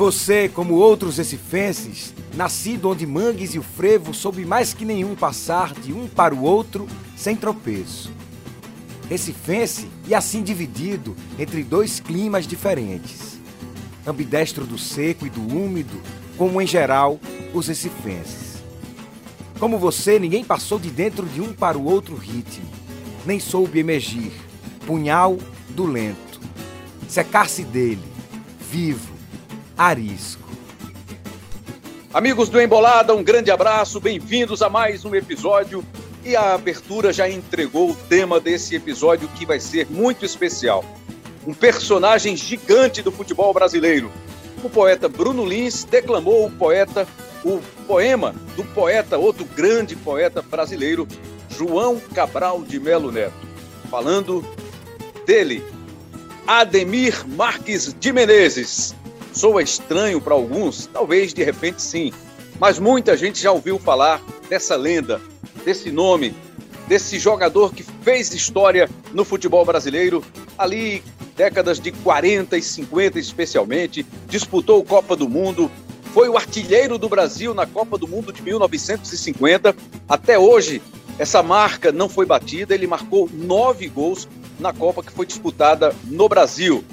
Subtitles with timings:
[0.00, 5.74] você, como outros recifenses, nascido onde Mangues e o Frevo soube mais que nenhum passar
[5.74, 8.10] de um para o outro sem tropeço.
[9.10, 13.38] Recifense e assim dividido entre dois climas diferentes.
[14.06, 16.00] Ambidestro do seco e do úmido,
[16.38, 17.20] como em geral
[17.52, 18.62] os recifenses.
[19.58, 22.64] Como você, ninguém passou de dentro de um para o outro ritmo,
[23.26, 24.32] nem soube emergir,
[24.86, 25.36] punhal
[25.68, 26.40] do lento,
[27.06, 28.08] secar-se dele,
[28.72, 29.19] vivo,
[29.80, 30.42] arisco.
[32.12, 35.82] Amigos do Embolada, um grande abraço, bem-vindos a mais um episódio.
[36.22, 40.84] E a abertura já entregou o tema desse episódio que vai ser muito especial.
[41.46, 44.12] Um personagem gigante do futebol brasileiro.
[44.62, 47.08] O poeta Bruno Lins declamou o poeta,
[47.42, 51.08] o poema do poeta, outro grande poeta brasileiro,
[51.48, 53.48] João Cabral de Melo Neto,
[53.90, 54.44] falando
[55.24, 55.64] dele,
[56.46, 58.99] Ademir Marques de Menezes.
[59.32, 62.12] Soa estranho para alguns, talvez de repente sim,
[62.58, 65.20] mas muita gente já ouviu falar dessa lenda,
[65.64, 66.34] desse nome,
[66.88, 70.24] desse jogador que fez história no futebol brasileiro,
[70.58, 71.02] ali
[71.36, 75.70] décadas de 40 e 50 especialmente, disputou Copa do Mundo,
[76.12, 79.74] foi o artilheiro do Brasil na Copa do Mundo de 1950.
[80.08, 80.82] Até hoje,
[81.18, 86.28] essa marca não foi batida, ele marcou nove gols na Copa que foi disputada no
[86.28, 86.84] Brasil,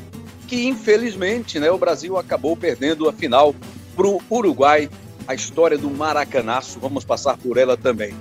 [0.47, 3.53] que infelizmente né, o Brasil acabou perdendo a final
[3.95, 4.89] para o Uruguai,
[5.27, 8.15] a história do Maracanaço, vamos passar por ela também.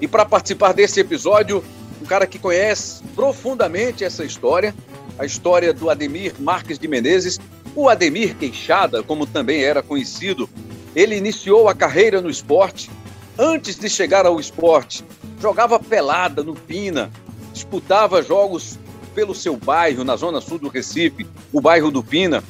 [0.00, 1.62] E para participar desse episódio,
[2.02, 4.74] um cara que conhece profundamente essa história,
[5.18, 7.38] a história do Ademir Marques de Menezes,
[7.74, 10.48] o Ademir Queixada, como também era conhecido,
[10.94, 12.90] ele iniciou a carreira no esporte.
[13.38, 15.04] Antes de chegar ao esporte,
[15.40, 17.10] jogava pelada no Pina,
[17.52, 18.78] disputava jogos
[19.18, 22.40] pelo seu bairro, na zona sul do Recife, o bairro do Pina.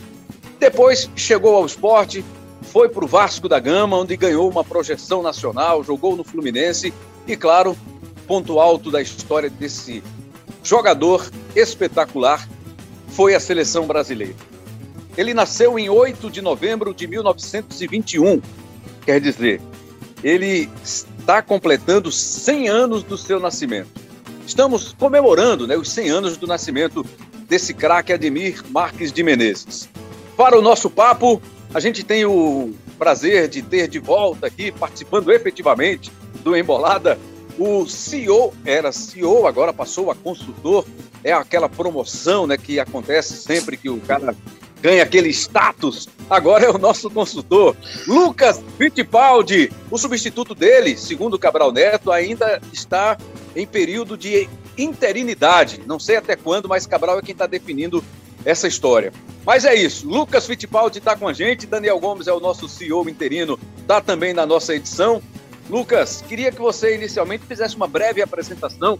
[0.60, 2.22] Depois chegou ao esporte,
[2.60, 6.92] foi para o Vasco da Gama, onde ganhou uma projeção nacional, jogou no Fluminense
[7.26, 7.74] e, claro,
[8.26, 10.02] ponto alto da história desse
[10.62, 12.46] jogador espetacular
[13.08, 14.36] foi a seleção brasileira.
[15.16, 18.42] Ele nasceu em 8 de novembro de 1921,
[19.06, 19.58] quer dizer,
[20.22, 24.07] ele está completando 100 anos do seu nascimento.
[24.48, 27.04] Estamos comemorando né, os 100 anos do nascimento
[27.46, 29.90] desse craque Ademir Marques de Menezes.
[30.38, 31.40] Para o nosso papo,
[31.74, 36.10] a gente tem o prazer de ter de volta aqui, participando efetivamente
[36.42, 37.18] do Embolada,
[37.58, 40.86] o CEO, era CEO, agora passou a consultor,
[41.22, 44.34] é aquela promoção né, que acontece sempre que o cara
[44.80, 49.70] ganha aquele status, agora é o nosso consultor, Lucas Fittipaldi.
[49.90, 53.16] O substituto dele, segundo Cabral Neto, ainda está
[53.56, 55.80] em período de interinidade.
[55.86, 58.04] Não sei até quando, mas Cabral é quem está definindo
[58.44, 59.12] essa história.
[59.44, 60.06] Mas é isso.
[60.06, 61.66] Lucas Fittipaldi está com a gente.
[61.66, 65.22] Daniel Gomes é o nosso CEO interino, está também na nossa edição.
[65.68, 68.98] Lucas, queria que você inicialmente fizesse uma breve apresentação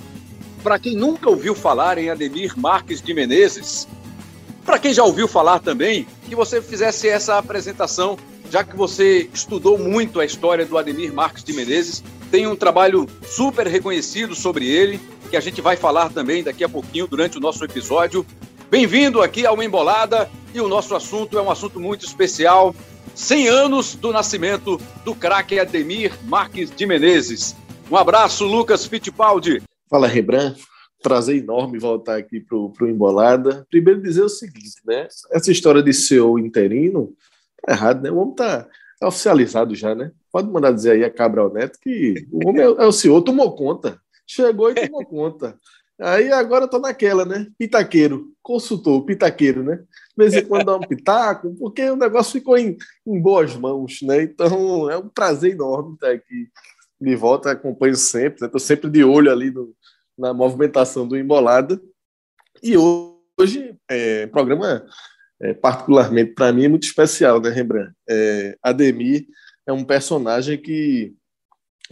[0.63, 3.87] para quem nunca ouviu falar em Ademir Marques de Menezes.
[4.69, 8.19] Para quem já ouviu falar também, que você fizesse essa apresentação,
[8.51, 13.07] já que você estudou muito a história do Ademir Marques de Menezes tem um trabalho
[13.27, 17.41] super reconhecido sobre ele, que a gente vai falar também daqui a pouquinho durante o
[17.41, 18.27] nosso episódio.
[18.71, 22.77] Bem-vindo aqui ao Embolada e o nosso assunto é um assunto muito especial.
[23.15, 27.57] 100 anos do nascimento do craque Ademir Marques de Menezes.
[27.91, 29.63] Um abraço, Lucas Fittipaldi.
[29.89, 30.61] Fala, Rembrandt.
[31.03, 33.67] Prazer enorme voltar aqui para o Embolada.
[33.71, 35.07] Primeiro dizer o seguinte, né?
[35.31, 37.15] Essa história de CEO interino
[37.65, 38.11] tá errado, né?
[38.11, 38.69] O homem tá
[39.03, 40.11] oficializado já, né?
[40.33, 43.55] Pode mandar dizer aí a Cabral Neto que o homem é, é o senhor, tomou
[43.55, 44.01] conta.
[44.27, 45.57] Chegou e tomou conta.
[46.01, 47.49] Aí agora eu tô naquela, né?
[47.59, 49.77] Pitaqueiro, consultor, pitaqueiro, né?
[49.77, 49.85] De
[50.17, 52.77] vez em quando dá um pitaco, porque o negócio ficou em,
[53.07, 54.23] em boas mãos, né?
[54.23, 56.49] Então é um prazer enorme estar aqui
[57.01, 58.67] de volta, acompanho sempre, estou né?
[58.67, 59.75] sempre de olho ali no,
[60.19, 61.81] na movimentação do Embolada.
[62.63, 64.85] E hoje, é, programa
[65.41, 67.93] é, particularmente para mim é muito especial, né, Rembrandt?
[68.09, 69.27] É, Ademir
[69.67, 71.15] é um personagem que,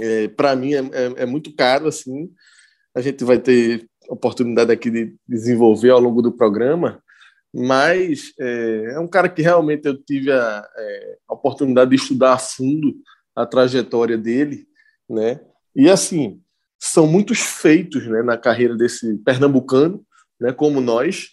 [0.01, 2.31] é, para mim, é, é, é, muito caro, assim.
[2.95, 7.03] A gente vai ter oportunidade aqui de desenvolver ao longo do programa,
[7.55, 10.67] mas é, é um cara que realmente eu tive a,
[11.29, 12.97] a, oportunidade de estudar a fundo
[13.35, 14.67] a trajetória dele,
[15.09, 15.41] né?
[15.75, 16.41] E assim,
[16.79, 20.05] são muitos feitos né, na carreira desse pernambucano,
[20.41, 21.31] né, como nós,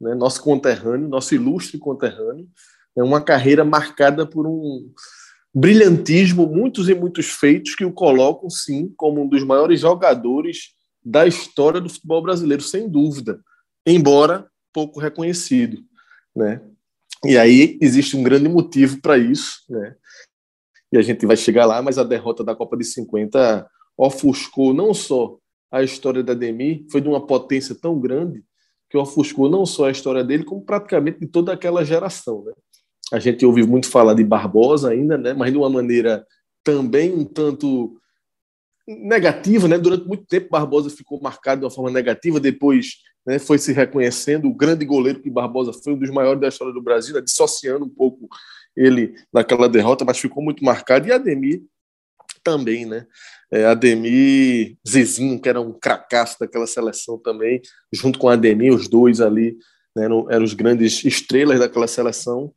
[0.00, 2.48] né, nosso conterrâneo, nosso ilustre conterrâneo,
[2.96, 4.90] é uma carreira marcada por um
[5.54, 10.74] brilhantismo, muitos e muitos feitos que o colocam, sim, como um dos maiores jogadores
[11.04, 13.40] da história do futebol brasileiro, sem dúvida,
[13.86, 15.78] embora pouco reconhecido.
[16.34, 16.60] Né?
[17.24, 19.94] E aí existe um grande motivo para isso, né?
[20.92, 24.92] E a gente vai chegar lá, mas a derrota da Copa de 50 ofuscou não
[24.92, 25.38] só
[25.70, 28.44] a história da Demi, foi de uma potência tão grande
[28.88, 32.52] que ofuscou não só a história dele, como praticamente de toda aquela geração, né?
[33.12, 35.34] A gente ouve muito falar de Barbosa ainda, né?
[35.34, 36.24] Mas de uma maneira
[36.62, 37.98] também um tanto
[38.86, 39.78] negativa, né?
[39.78, 44.46] Durante muito tempo Barbosa ficou marcado de uma forma negativa, depois né, foi se reconhecendo
[44.46, 47.84] o grande goleiro que Barbosa foi um dos maiores da história do Brasil, né, dissociando
[47.84, 48.28] um pouco
[48.76, 51.08] ele daquela derrota, mas ficou muito marcado.
[51.08, 51.62] E Ademir
[52.42, 53.06] também, né?
[53.54, 57.62] É, Ademir, Zezinho, que era um cracaço daquela seleção também,
[57.92, 59.56] junto com Ademir, os dois ali
[59.94, 62.52] né, eram, eram os grandes estrelas daquela seleção.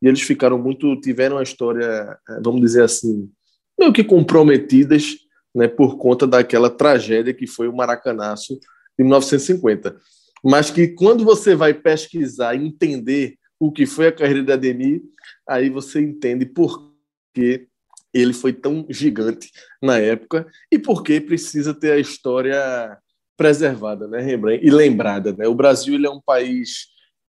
[0.00, 3.30] E eles ficaram muito, tiveram uma história, é, vamos dizer assim,
[3.78, 5.18] meio que comprometidas
[5.54, 8.58] né, por conta daquela tragédia que foi o Maracanaço
[8.98, 9.96] de 1950.
[10.42, 15.02] Mas que quando você vai pesquisar entender o que foi a carreira de Ademir,
[15.46, 16.90] aí você entende por
[17.34, 17.68] que
[18.12, 19.50] ele foi tão gigante
[19.82, 22.98] na época e por que precisa ter a história
[23.36, 25.32] preservada, né, Rembrandt, e lembrada.
[25.32, 25.46] Né?
[25.46, 26.88] O Brasil ele é um país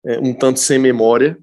[0.04, 1.38] é, um tanto sem memória,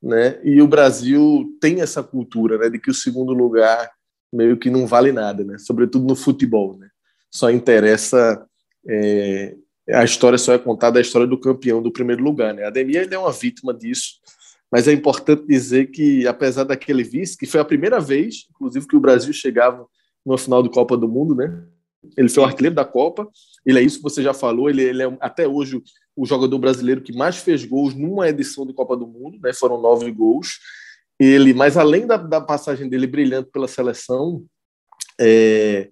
[0.00, 0.38] né?
[0.44, 3.90] E o Brasil tem essa cultura, né, de que o segundo lugar
[4.32, 5.58] meio que não vale nada, né?
[5.58, 6.88] Sobretudo no futebol, né?
[7.30, 8.46] Só interessa
[8.88, 9.56] é,
[9.90, 12.64] a história só é contada a história do campeão do primeiro lugar, né?
[12.64, 14.20] A Ademir ele é uma vítima disso,
[14.70, 18.96] mas é importante dizer que apesar daquele vice, que foi a primeira vez, inclusive que
[18.96, 19.86] o Brasil chegava
[20.24, 21.64] numa final do Copa do Mundo, né?
[22.16, 23.28] Ele foi o artilheiro da Copa.
[23.64, 24.70] Ele é isso que você já falou.
[24.70, 25.82] Ele, ele é até hoje
[26.14, 29.52] o jogador brasileiro que mais fez gols numa edição de Copa do Mundo, né?
[29.52, 30.58] Foram nove gols.
[31.18, 34.44] Ele, mas além da, da passagem dele brilhante pela seleção,
[35.20, 35.88] é,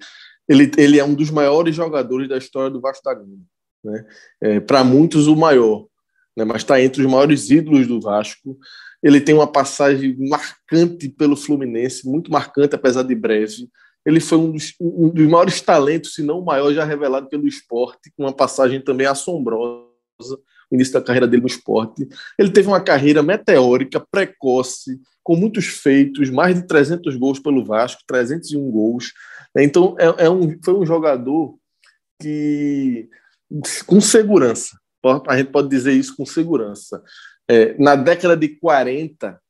[0.49, 3.39] ele, ele é um dos maiores jogadores da história do Vasco da Gama.
[3.83, 4.07] Né?
[4.41, 5.87] É, Para muitos, o maior,
[6.37, 6.45] né?
[6.45, 8.59] mas está entre os maiores ídolos do Vasco.
[9.03, 13.69] Ele tem uma passagem marcante pelo Fluminense, muito marcante, apesar de breve.
[14.05, 17.47] Ele foi um dos, um dos maiores talentos, se não o maior, já revelado pelo
[17.47, 19.87] esporte, com uma passagem também assombrosa
[20.71, 22.09] o início da carreira dele no esporte.
[22.39, 28.03] Ele teve uma carreira meteórica, precoce, com muitos feitos, mais de 300 gols pelo Vasco,
[28.07, 29.13] 301 gols.
[29.57, 31.57] Então, é, é um, foi um jogador
[32.21, 33.09] que,
[33.87, 34.77] com segurança,
[35.29, 37.03] a gente pode dizer isso com segurança.
[37.49, 39.41] É, na década de 40,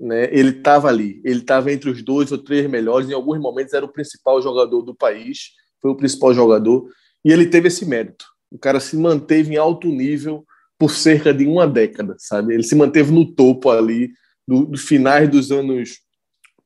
[0.00, 3.72] né, ele estava ali, ele estava entre os dois ou três melhores, em alguns momentos
[3.72, 5.50] era o principal jogador do país,
[5.80, 6.88] foi o principal jogador,
[7.24, 8.26] e ele teve esse mérito.
[8.50, 10.44] O cara se manteve em alto nível
[10.78, 12.54] por cerca de uma década, sabe?
[12.54, 14.10] Ele se manteve no topo ali,
[14.46, 16.00] do, do finais dos anos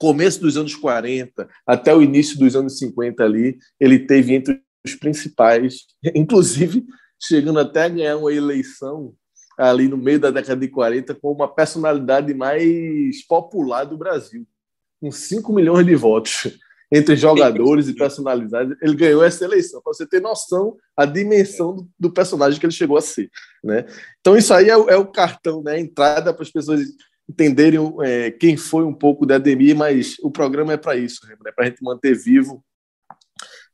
[0.01, 4.95] começo dos anos 40 até o início dos anos 50 ali, ele teve entre os
[4.95, 5.85] principais,
[6.17, 6.85] inclusive
[7.21, 9.15] chegando até a ganhar uma eleição
[9.59, 14.47] ali no meio da década de 40 com uma personalidade mais popular do Brasil,
[15.01, 16.59] com 5 milhões de votos
[16.93, 21.89] entre jogadores e personalidades, ele ganhou essa eleição, para você ter noção a dimensão do,
[21.99, 23.31] do, personagem que ele chegou a ser.
[23.63, 23.85] Né?
[24.19, 25.75] Então, isso aí é, é o cartão, né?
[25.75, 26.81] a entrada para as pessoas
[27.29, 31.37] entenderem é, quem foi um pouco da Ademir, mas o programa é para isso, né?
[31.55, 32.65] para a gente manter vivo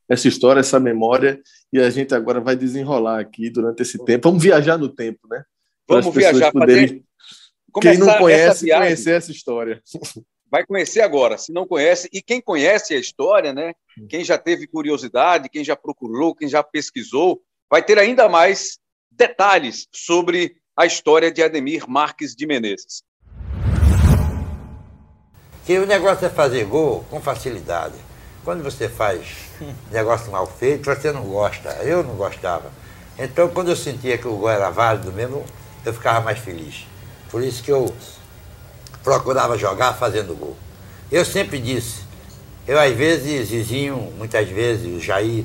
[0.08, 1.40] essa história, essa memória,
[1.72, 4.28] e a gente agora vai desenrolar aqui durante esse tempo.
[4.28, 5.44] Vamos viajar no tempo, né?
[5.86, 6.88] Para Vamos viajar, poderem...
[6.88, 7.02] fazer...
[7.80, 9.82] Quem não conhece, conhecer essa história
[10.50, 13.74] vai conhecer agora, se não conhece, e quem conhece a história, né?
[14.08, 18.78] Quem já teve curiosidade, quem já procurou, quem já pesquisou, vai ter ainda mais
[19.10, 23.02] detalhes sobre a história de Ademir Marques de Menezes.
[25.66, 27.94] Que o negócio é fazer gol com facilidade.
[28.46, 29.26] Quando você faz
[29.90, 31.68] negócio mal feito, você não gosta.
[31.82, 32.70] Eu não gostava.
[33.18, 35.44] Então, quando eu sentia que o gol era válido mesmo,
[35.84, 36.86] eu ficava mais feliz.
[37.28, 37.92] Por isso que eu
[39.02, 40.56] procurava jogar fazendo gol.
[41.10, 42.02] Eu sempre disse,
[42.68, 45.44] eu às vezes, Zizinho, muitas vezes, o Jair,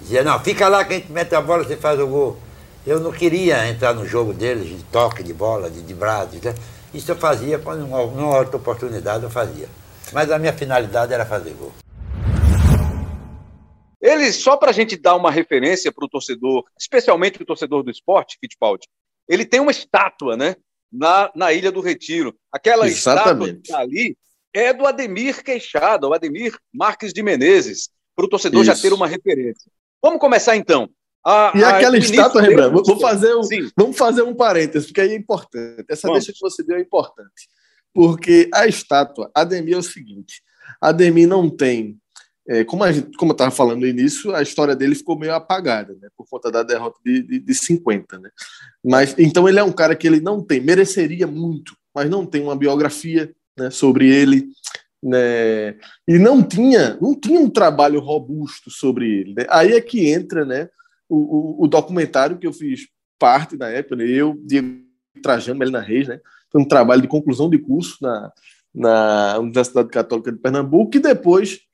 [0.00, 2.38] dizia, não, fica lá que a gente mete a bola, você faz o gol.
[2.86, 6.36] Eu não queria entrar no jogo deles, de toque de bola, de, de braço.
[6.42, 6.54] Né?
[6.94, 9.68] Isso eu fazia, quando numa outra oportunidade eu fazia.
[10.14, 11.74] Mas a minha finalidade era fazer gol.
[14.28, 17.90] Ele, só para a gente dar uma referência para o torcedor, especialmente o torcedor do
[17.90, 18.86] esporte, Fittipaldi,
[19.28, 20.56] ele tem uma estátua, né?
[20.92, 22.34] na, na Ilha do Retiro.
[22.52, 23.66] Aquela Exatamente.
[23.66, 24.16] estátua ali
[24.52, 28.74] é do Ademir Queixada, o Ademir Marques de Menezes, para o torcedor Isso.
[28.74, 29.70] já ter uma referência.
[30.02, 30.88] Vamos começar então.
[31.24, 33.42] A, e a, aquela estátua, Rembrandt, vou fazer um,
[33.76, 35.84] vamos fazer um parênteses, porque aí é importante.
[35.88, 36.24] Essa vamos.
[36.24, 37.48] deixa que você deu é importante.
[37.92, 40.42] Porque a estátua, Ademir é o seguinte:
[40.80, 41.98] Ademir não tem
[42.48, 45.34] é, como, a gente, como eu estava falando no início, a história dele ficou meio
[45.34, 48.18] apagada, né, por conta da derrota de, de, de 50.
[48.18, 48.30] Né?
[48.82, 52.42] Mas, então ele é um cara que ele não tem, mereceria muito, mas não tem
[52.42, 54.48] uma biografia né, sobre ele.
[55.02, 55.76] Né,
[56.08, 59.34] e não tinha, não tinha um trabalho robusto sobre ele.
[59.34, 59.44] Né?
[59.50, 60.70] Aí é que entra né,
[61.06, 62.88] o, o, o documentário que eu fiz
[63.18, 64.80] parte na época, né, eu, Diego
[65.22, 66.18] Trajano, Melina Reis, né,
[66.50, 68.32] foi um trabalho de conclusão de curso na,
[68.74, 71.67] na Universidade Católica de Pernambuco, que depois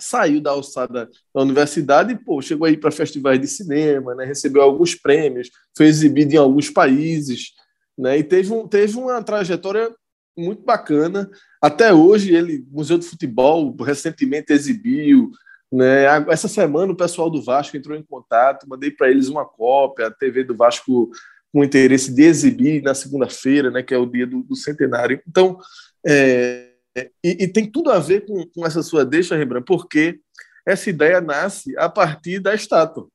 [0.00, 4.62] saiu da alçada da universidade e pô, chegou aí para festivais de cinema, né, recebeu
[4.62, 7.52] alguns prêmios, foi exibido em alguns países,
[7.96, 9.90] né, e teve, um, teve uma trajetória
[10.36, 11.30] muito bacana.
[11.60, 15.30] Até hoje, ele, Museu de Futebol, recentemente exibiu.
[15.70, 16.04] Né?
[16.28, 20.10] Essa semana, o pessoal do Vasco entrou em contato, mandei para eles uma cópia, a
[20.10, 21.10] TV do Vasco
[21.52, 25.20] com interesse de exibir na segunda-feira, né, que é o dia do, do centenário.
[25.28, 25.58] Então,
[26.06, 26.69] é,
[27.22, 30.20] e, e, tem tudo a ver com, com essa sua deixa, Rembrandt, porque
[30.66, 33.08] essa ideia nasce a partir da estátua.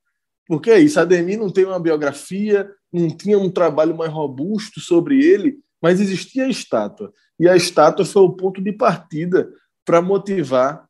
[0.46, 5.24] Porque é isso, Ademir não tem uma biografia, não tinha um trabalho mais robusto sobre
[5.24, 7.12] ele, mas existia a estátua.
[7.38, 9.50] E a estátua foi o ponto de partida
[9.84, 10.86] para motivar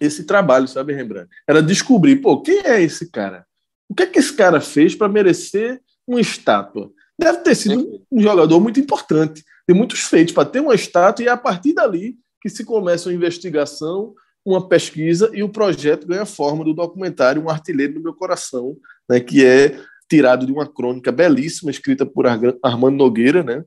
[0.00, 1.28] esse trabalho, sabe, Rembrandt?
[1.46, 3.46] Era descobrir, pô, quem é esse cara?
[3.88, 6.90] O que é que esse cara fez para merecer uma estátua?
[7.18, 11.28] Deve ter sido um jogador muito importante, tem muitos feitos para ter uma estátua, e
[11.28, 14.14] é a partir dali que se começa uma investigação,
[14.44, 18.76] uma pesquisa e o projeto ganha forma do documentário Um Artilheiro no Meu Coração,
[19.08, 19.78] né, que é
[20.10, 23.64] tirado de uma crônica belíssima escrita por Armando Nogueira, né,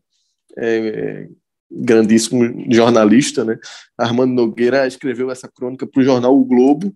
[0.57, 1.27] é,
[1.71, 3.57] grandíssimo jornalista, né?
[3.97, 6.93] Armando Nogueira escreveu essa crônica para o jornal O Globo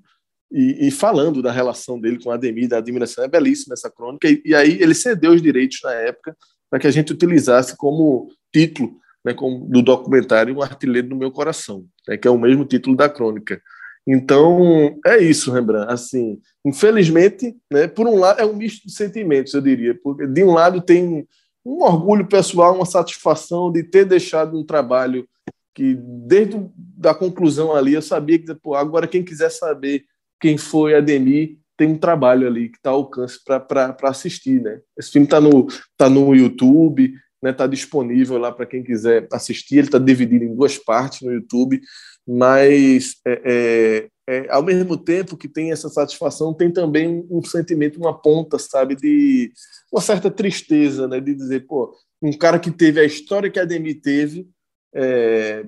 [0.51, 4.27] e, e, falando da relação dele com a Ademir, da admiração, é belíssima essa crônica,
[4.27, 6.35] e, e aí ele cedeu os direitos na época
[6.69, 11.31] para que a gente utilizasse como título né, como, do documentário Um Artilheiro no Meu
[11.31, 13.61] Coração, né, que é o mesmo título da crônica.
[14.07, 15.91] Então, é isso, Rembrandt.
[15.91, 20.43] Assim, infelizmente, né, por um lado, é um misto de sentimentos, eu diria, porque de
[20.43, 21.27] um lado tem
[21.65, 25.27] um orgulho pessoal, uma satisfação de ter deixado um trabalho
[25.75, 26.59] que, desde
[27.05, 30.03] a conclusão ali, eu sabia que, pô, agora quem quiser saber
[30.39, 34.81] quem foi Ademir, tem um trabalho ali que está ao alcance para assistir, né?
[34.97, 39.27] Esse filme está no, tá no YouTube, está né, tá disponível lá para quem quiser
[39.31, 39.77] assistir.
[39.77, 41.79] Ele está dividido em duas partes no YouTube,
[42.27, 47.97] mas é, é, é, ao mesmo tempo que tem essa satisfação, tem também um sentimento,
[47.97, 49.51] uma ponta, sabe, de
[49.91, 53.63] uma certa tristeza, né, de dizer, pô, um cara que teve a história que a
[53.63, 54.47] Ademir teve,
[54.93, 55.65] é,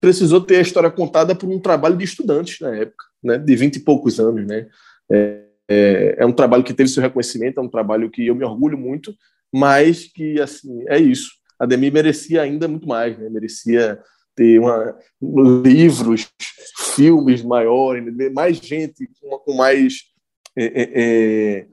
[0.00, 3.76] precisou ter a história contada por um trabalho de estudantes na época, né, de vinte
[3.76, 4.68] e poucos anos, né,
[5.10, 8.44] é, é, é, um trabalho que teve seu reconhecimento, é um trabalho que eu me
[8.44, 9.14] orgulho muito,
[9.52, 11.30] mas que, assim, é isso.
[11.58, 13.98] A Ademir merecia ainda muito mais, né, merecia
[14.36, 14.94] ter uma,
[15.64, 16.28] livros,
[16.94, 20.02] filmes maiores, mais gente com, com mais.
[20.54, 21.66] É, é, é,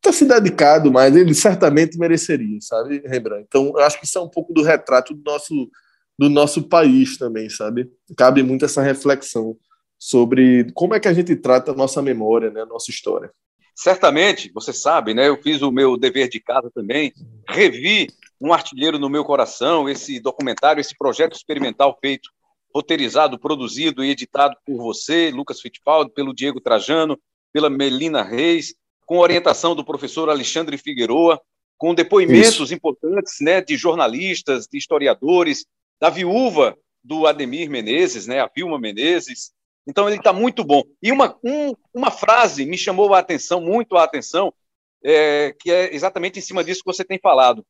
[0.00, 3.44] tá se dedicado mais, ele certamente mereceria, sabe, Rembrandt?
[3.46, 5.70] Então, eu acho que isso é um pouco do retrato do nosso,
[6.18, 7.90] do nosso país também, sabe?
[8.16, 9.56] Cabe muito essa reflexão
[9.98, 13.30] sobre como é que a gente trata a nossa memória, né, a nossa história.
[13.74, 15.28] Certamente, você sabe, né?
[15.28, 17.12] Eu fiz o meu dever de casa também,
[17.48, 18.08] revi
[18.40, 22.28] um artilheiro no meu coração, esse documentário, esse projeto experimental feito,
[22.74, 27.18] roteirizado, produzido e editado por você, Lucas Fittipaldi, pelo Diego Trajano,
[27.52, 28.74] pela Melina Reis,
[29.06, 31.40] com orientação do professor Alexandre Figueroa,
[31.78, 32.74] com depoimentos Isso.
[32.74, 35.64] importantes, né, de jornalistas, de historiadores,
[36.02, 39.52] da viúva do Ademir Menezes, né, a Vilma Menezes.
[39.86, 40.82] Então ele está muito bom.
[41.00, 44.52] E uma, um, uma frase me chamou a atenção, muito a atenção,
[45.04, 47.64] é, que é exatamente em cima disso que você tem falado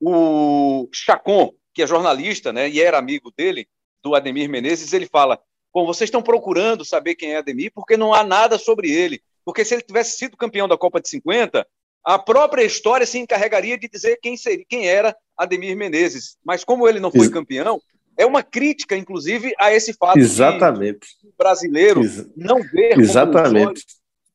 [0.00, 3.68] o Chacon, que é jornalista, né, e era amigo dele,
[4.02, 5.38] do Ademir Menezes, ele fala:
[5.70, 9.20] Bom, vocês estão procurando saber quem é Ademir porque não há nada sobre ele.
[9.44, 11.66] Porque se ele tivesse sido campeão da Copa de 50,
[12.06, 16.36] a própria história se encarregaria de dizer quem, seria, quem era Ademir Menezes.
[16.44, 17.82] Mas como ele não foi Ex campeão,
[18.16, 21.08] é uma crítica, inclusive, a esse fato Exatamente.
[21.20, 23.84] de brasileiro Ex não ver Exatamente.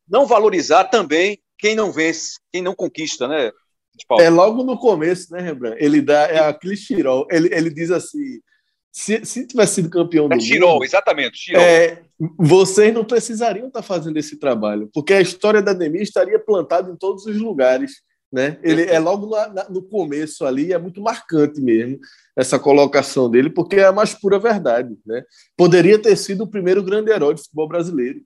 [0.05, 3.51] não valorizar também quem não vence, quem não conquista, né?
[4.19, 5.77] É logo no começo, né, Rembrandt?
[5.81, 7.25] Ele dá é aquele Chirol.
[7.29, 8.41] Ele, ele diz assim:
[8.91, 11.37] se, se tivesse sido campeão do é Chirol, mundo, exatamente.
[11.37, 11.61] Chirol.
[11.61, 12.03] É,
[12.37, 16.95] vocês não precisariam estar fazendo esse trabalho, porque a história da Ademir estaria plantada em
[16.95, 18.01] todos os lugares.
[18.31, 18.57] Né?
[18.63, 21.99] Ele é logo no, no começo ali, é muito marcante mesmo
[22.35, 24.97] essa colocação dele, porque é a mais pura verdade.
[25.05, 25.23] Né?
[25.57, 28.21] Poderia ter sido o primeiro grande herói do futebol brasileiro.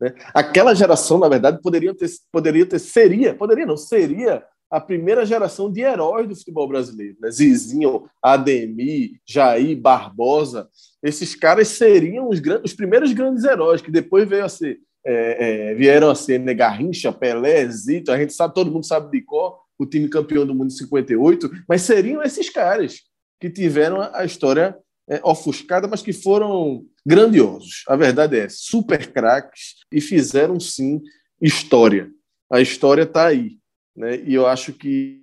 [0.00, 0.14] Né?
[0.34, 5.70] Aquela geração, na verdade, poderia ter, poderia ter, seria, poderia não, seria a primeira geração
[5.70, 7.16] de heróis do futebol brasileiro.
[7.20, 7.30] Né?
[7.30, 10.68] Zizinho, Ademir, Jair, Barbosa.
[11.02, 15.74] Esses caras seriam os, os primeiros grandes heróis, que depois veio a ser, é, é,
[15.74, 18.12] vieram a ser né, Garrincha, Pelé, Zito.
[18.12, 21.50] A gente sabe, todo mundo sabe de qual o time campeão do mundo em 58,
[21.68, 23.00] mas seriam esses caras.
[23.40, 24.76] que tiveram a história
[25.08, 27.84] é, ofuscada, mas que foram grandiosos.
[27.88, 31.00] A verdade é, super craques e fizeram sim
[31.40, 32.10] história.
[32.52, 33.59] A história está aí.
[33.96, 34.22] Né?
[34.24, 35.22] E eu acho que,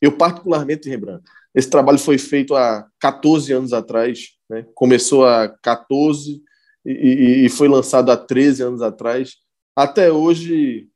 [0.00, 1.22] eu particularmente, Rembrandt,
[1.54, 4.64] esse trabalho foi feito há 14 anos atrás, né?
[4.74, 6.42] começou há 14
[6.84, 9.36] e, e foi lançado há 13 anos atrás.
[9.76, 10.88] Até hoje,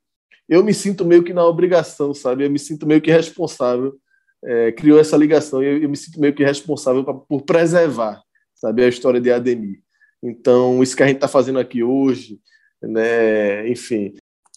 [0.48, 2.44] eu me sinto meio que na obrigação, sabe?
[2.44, 3.98] Eu me sinto meio que responsável.
[4.44, 8.20] É, criou essa ligação e eu, eu, me sinto meio que responsável pra, por preservar,
[8.54, 9.80] sabe, a história de Ademir.
[10.22, 12.40] Então, isso que a gente está fazendo aqui hoje,
[12.82, 14.14] né, enfim,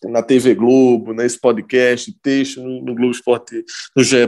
[0.09, 3.63] na TV Globo, nesse podcast, texto no, no Globo Esporte,
[3.95, 4.27] no GE.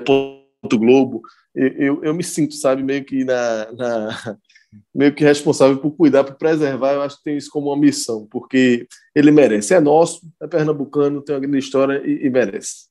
[0.73, 1.21] Globo,
[1.55, 4.37] eu, eu me sinto, sabe, meio que na, na,
[4.93, 6.93] meio que responsável por cuidar, por preservar.
[6.93, 9.73] Eu acho que tem isso como uma missão, porque ele merece.
[9.73, 12.87] É nosso, é pernambucano, tem uma grande história e, e merece.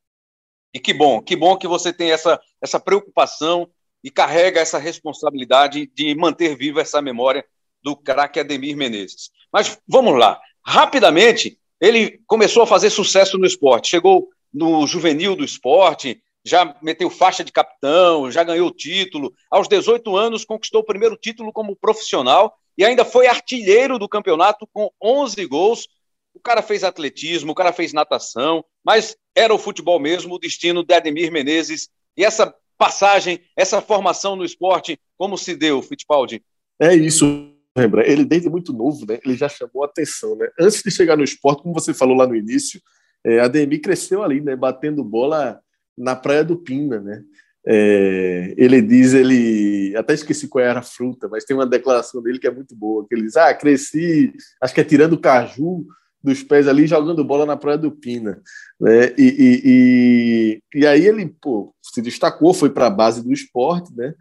[0.75, 3.69] E que bom, que bom que você tem essa, essa preocupação
[4.02, 7.45] e carrega essa responsabilidade de manter viva essa memória
[7.83, 9.31] do craque Ademir Menezes.
[9.52, 15.45] Mas vamos lá, rapidamente, ele começou a fazer sucesso no esporte, chegou no juvenil do
[15.45, 19.33] esporte, já meteu faixa de capitão, já ganhou título.
[19.50, 24.66] Aos 18 anos, conquistou o primeiro título como profissional e ainda foi artilheiro do campeonato
[24.73, 25.88] com 11 gols.
[26.33, 30.85] O cara fez atletismo, o cara fez natação, mas era o futebol mesmo, o destino
[30.85, 31.88] de Ademir Menezes.
[32.16, 36.45] E essa passagem, essa formação no esporte, como se deu, Fittipaldi?
[36.80, 38.09] É isso, lembra?
[38.09, 39.18] Ele desde muito novo, né?
[39.25, 40.49] Ele já chamou a atenção, né?
[40.59, 42.80] Antes de chegar no esporte, como você falou lá no início,
[43.25, 44.56] é, Ademir cresceu ali, né?
[44.56, 45.61] Batendo bola
[45.97, 47.23] na Praia do Pina, né?
[47.68, 52.38] É, ele diz, ele até esqueci qual era a fruta, mas tem uma declaração dele
[52.38, 55.85] que é muito boa, que ele diz, ah, cresci, acho que é tirando caju
[56.23, 58.40] dos pés ali, jogando bola na Praia do Pina,
[58.80, 59.12] né?
[59.18, 63.92] E, e, e, e aí ele, pô, se destacou, foi para a base do esporte,
[63.97, 64.14] né?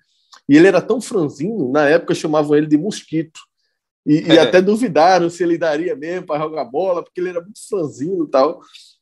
[0.48, 3.40] E ele era tão franzino, na época chamavam ele de mosquito,
[4.06, 7.60] e, e até duvidaram se ele daria mesmo para jogar bola, porque ele era muito
[7.68, 8.62] franzino e tal.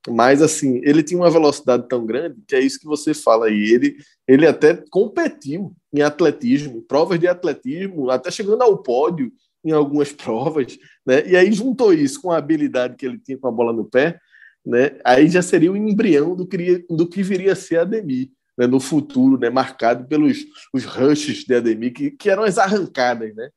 [0.10, 3.72] Mas, assim, ele tinha uma velocidade tão grande que é isso que você fala aí.
[3.74, 9.32] Ele, ele até competiu em atletismo, provas de atletismo, até chegando ao pódio
[9.64, 11.28] em algumas provas, né?
[11.28, 14.20] E aí juntou isso com a habilidade que ele tinha com a bola no pé,
[14.66, 14.98] né?
[15.04, 18.68] Aí já seria o embrião do que, do que viria a ser Ademir, né?
[18.68, 19.50] No futuro, né?
[19.50, 20.40] Marcado pelos
[20.74, 23.50] os rushes de Ademir, que, que eram as arrancadas, né?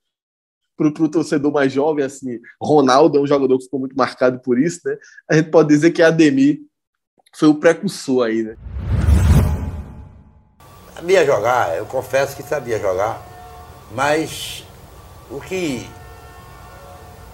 [0.77, 4.59] para o torcedor mais jovem, assim, Ronaldo é um jogador que ficou muito marcado por
[4.59, 4.99] isso, né?
[5.29, 6.61] A gente pode dizer que Ademir
[7.35, 8.57] foi o precursor aí, né?
[10.95, 13.23] Sabia jogar, eu confesso que sabia jogar,
[13.95, 14.67] mas
[15.31, 15.87] o que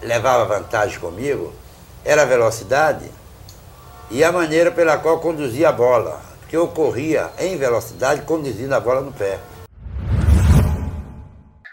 [0.01, 1.53] levava vantagem comigo
[2.03, 3.09] era a velocidade
[4.11, 6.21] e a maneira pela qual conduzia a bola,
[6.53, 9.39] porque eu corria em velocidade conduzindo a bola no pé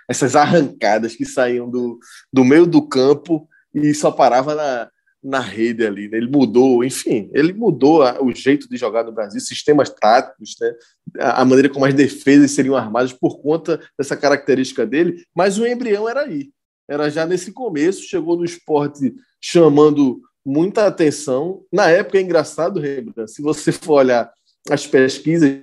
[0.08, 1.98] essas arrancadas que saíam do,
[2.32, 4.90] do meio do campo e só parava na,
[5.22, 6.08] na rede ali.
[6.08, 6.18] Né?
[6.18, 10.72] Ele mudou, enfim, ele mudou o jeito de jogar no Brasil, sistemas táticos, né?
[11.20, 15.66] a, a, maneira como as defesas seriam armadas por conta dessa característica dele, mas o
[15.66, 16.50] embrião era aí.
[16.88, 21.62] Era já nesse começo, chegou no esporte chamando muita atenção.
[21.72, 24.28] Na época é engraçado, Rembrandt, se você for olhar
[24.68, 25.62] as pesquisas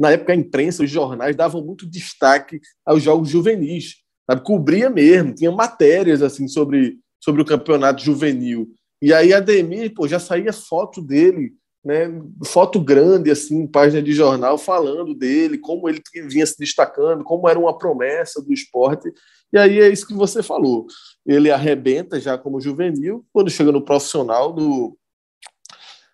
[0.00, 4.42] na época a imprensa, os jornais davam muito destaque aos jogos juvenis, sabe?
[4.42, 8.66] cobria mesmo, tinha matérias assim sobre, sobre o campeonato juvenil.
[9.02, 9.44] E aí a
[9.94, 11.52] pô, já saía foto dele,
[11.84, 12.06] né,
[12.46, 17.58] foto grande assim, página de jornal falando dele, como ele vinha se destacando, como era
[17.58, 19.12] uma promessa do esporte.
[19.52, 20.86] E aí é isso que você falou.
[21.26, 24.96] Ele arrebenta já como juvenil, quando chega no profissional, no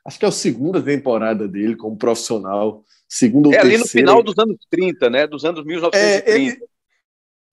[0.07, 4.37] acho que é a segunda temporada dele como profissional, Segundo é ali no final dos
[4.39, 5.27] anos 30, né?
[5.27, 6.31] Dos anos 1930.
[6.31, 6.59] É, ele,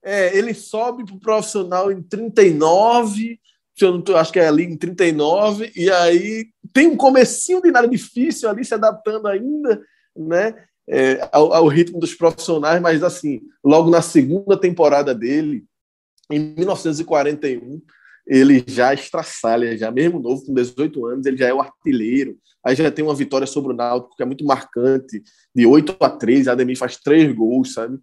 [0.04, 3.40] é, ele sobe para o profissional em 39,
[3.76, 7.62] se eu não tô, acho que é ali em 39, e aí tem um comecinho
[7.62, 9.82] de nada difícil ali, se adaptando ainda,
[10.16, 10.56] né?
[10.90, 15.64] É, ao, ao, ritmo dos profissionais, mas assim, logo na segunda temporada dele,
[16.30, 17.82] em 1941,
[18.26, 22.38] ele já estraçalha, já mesmo novo, com 18 anos, ele já é o artilheiro.
[22.66, 25.22] Aí já tem uma vitória sobre o Náutico, que é muito marcante,
[25.54, 27.98] de 8 a 3, a Ademir faz três gols, sabe?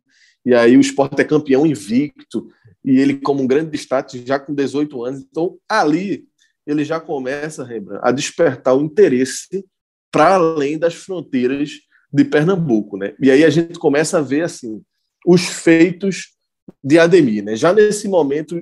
[0.45, 2.49] E aí o Sport é campeão invicto,
[2.85, 5.21] e ele como um grande destaque já com 18 anos.
[5.21, 6.25] Então, ali,
[6.67, 9.65] ele já começa, Rembrandt, a despertar o interesse
[10.11, 11.71] para além das fronteiras
[12.13, 13.15] de Pernambuco, né?
[13.21, 14.83] E aí a gente começa a ver, assim,
[15.27, 16.35] os feitos
[16.83, 17.57] de Ademir, né?
[17.57, 18.61] Já nesse momento,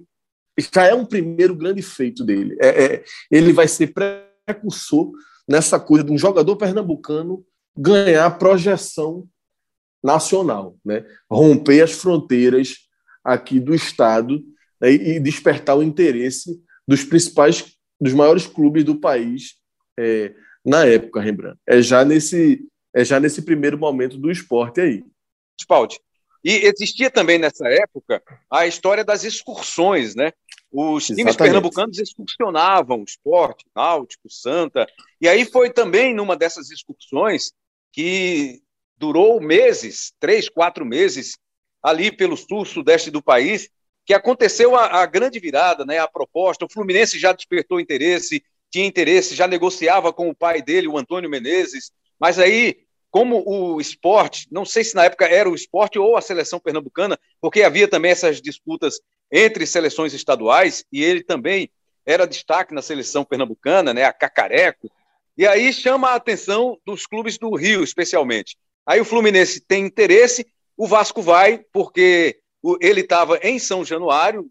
[0.58, 2.56] já é um primeiro grande feito dele.
[2.60, 5.12] É, é, ele vai ser precursor
[5.48, 7.44] nessa coisa de um jogador pernambucano
[7.76, 9.26] ganhar projeção
[10.02, 11.04] nacional, né?
[11.30, 12.76] romper as fronteiras
[13.24, 14.42] aqui do Estado
[14.80, 14.92] né?
[14.92, 19.56] e despertar o interesse dos principais, dos maiores clubes do país
[19.98, 21.58] é, na época, Rembrandt.
[21.66, 25.04] É já nesse, é já nesse primeiro momento do esporte aí.
[25.60, 25.98] Spaldi.
[26.44, 30.32] E existia também nessa época a história das excursões, né?
[30.70, 31.38] Os times Exatamente.
[31.38, 34.87] pernambucanos excursionavam esporte, náutico, santa.
[35.20, 37.52] E aí foi também numa dessas excursões
[37.92, 38.61] que
[38.96, 41.38] durou meses, três, quatro meses,
[41.83, 43.70] ali pelo sul, sudeste do país,
[44.04, 46.64] que aconteceu a, a, grande virada, né, a proposta.
[46.64, 51.31] O Fluminense já despertou interesse, tinha interesse, já negociava com o pai dele, o Antônio
[51.31, 56.16] Menezes, mas aí, como o esporte, não sei se na época era o esporte ou
[56.16, 61.70] a seleção pernambucana, porque havia também essas disputas entre seleções estaduais, e ele também
[62.04, 64.90] era destaque na seleção pernambucana, né, a Cacareco,
[65.36, 68.56] e aí chama a atenção dos clubes do Rio, especialmente.
[68.84, 72.40] Aí o Fluminense tem interesse, o Vasco vai, porque
[72.80, 74.50] ele estava em São Januário,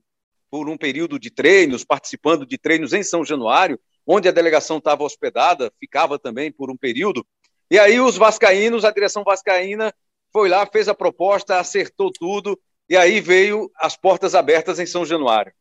[0.50, 5.04] por um período de treinos, participando de treinos em São Januário, onde a delegação estava
[5.04, 7.26] hospedada, ficava também por um período.
[7.70, 9.94] E aí os vascaínos, a direção vascaína
[10.32, 12.58] foi lá, fez a proposta, acertou tudo,
[12.90, 15.52] e aí veio as portas abertas em São Januário.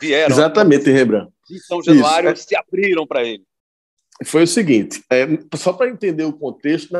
[0.00, 0.34] Vieram.
[0.34, 1.28] Exatamente, Rebran.
[1.50, 3.44] Em São Januário Isso, se abriram para ele.
[4.24, 6.96] Foi o seguinte, é, só para entender o contexto,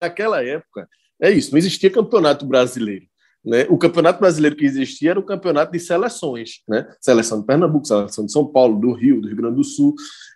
[0.00, 0.86] naquela época,
[1.20, 3.06] é isso, não existia campeonato brasileiro.
[3.44, 3.66] Né?
[3.70, 6.86] O campeonato brasileiro que existia era o campeonato de seleções, né?
[7.00, 9.94] Seleção de Pernambuco, seleção de São Paulo, do Rio, do Rio Grande do Sul.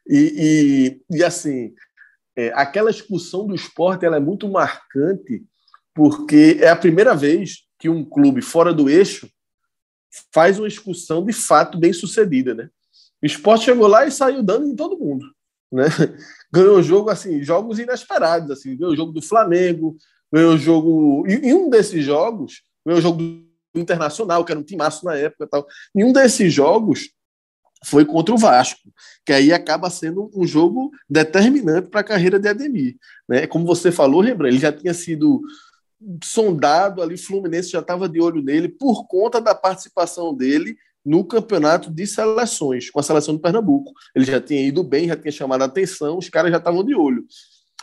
[0.09, 1.75] E, e, e assim,
[2.37, 5.45] é, aquela expulsão do esporte ela é muito marcante,
[5.95, 9.29] porque é a primeira vez que um clube fora do eixo
[10.33, 12.55] faz uma expulsão de fato bem sucedida.
[12.55, 12.71] Né?
[13.21, 15.27] O esporte chegou lá e saiu dando em todo mundo.
[15.73, 15.87] Né?
[16.55, 18.53] Ganhou o jogo, assim, jogos inesperados.
[18.53, 19.97] Assim, ganhou o jogo do Flamengo,
[20.33, 21.27] ganhou o jogo.
[21.27, 25.49] E, e um desses jogos o jogo do Internacional, que era um timaço na época
[25.49, 25.67] tal.
[25.93, 27.11] E um desses jogos
[27.85, 28.93] foi contra o Vasco,
[29.27, 32.97] que aí acaba sendo um jogo determinante para a carreira de Ademir.
[33.29, 33.49] Né?
[33.49, 35.43] Como você falou, Rembrandt, ele já tinha sido
[36.23, 41.91] sondado ali, Fluminense já estava de olho nele por conta da participação dele no campeonato
[41.91, 43.93] de seleções, com a seleção do Pernambuco.
[44.15, 46.95] Ele já tinha ido bem, já tinha chamado a atenção, os caras já estavam de
[46.95, 47.25] olho.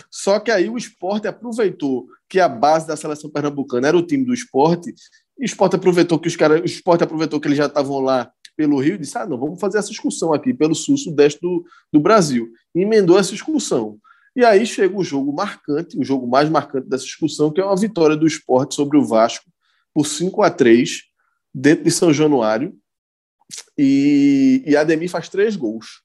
[0.10, 4.24] Só que aí o esporte aproveitou que a base da seleção pernambucana era o time
[4.24, 4.94] do esporte,
[5.38, 8.32] e o esporte aproveitou que os caras, o esporte aproveitou que eles já estavam lá
[8.56, 12.00] pelo Rio e disse: ah, não, vamos fazer essa excursão aqui pelo sul-sudeste do, do
[12.00, 12.50] Brasil.
[12.76, 13.98] E emendou essa excursão.
[14.40, 17.76] E aí chega o jogo marcante, o jogo mais marcante dessa excursão, que é uma
[17.76, 19.44] vitória do esporte sobre o Vasco
[19.94, 21.02] por 5 a 3
[21.54, 22.74] dentro de São Januário.
[23.78, 26.04] E, e Ademir faz três gols.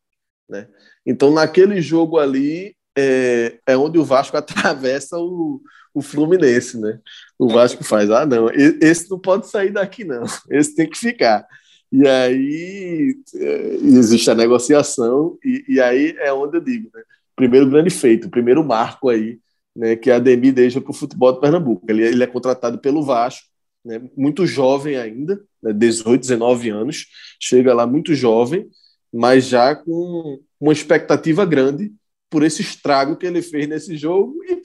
[0.49, 0.66] Né?
[1.07, 5.62] Então, naquele jogo ali, é, é onde o Vasco atravessa o,
[5.94, 6.99] o Fluminense, né?
[7.38, 11.47] O Vasco faz, ah, não, esse não pode sair daqui, não, esse tem que ficar.
[11.92, 17.05] E aí é, existe a negociação, e, e, aí é onde eu digo, né?
[17.37, 19.38] Primeiro grande feito, primeiro marco aí,
[19.75, 21.85] né, que a Ademir deixa para o futebol de Pernambuco.
[21.88, 23.47] Ele, ele é contratado pelo Vasco,
[23.85, 27.07] né, muito jovem ainda, né, 18, 19 anos,
[27.40, 28.68] chega lá muito jovem,
[29.12, 31.92] mas já com uma expectativa grande
[32.31, 34.61] por esse estrago que ele fez nesse jogo e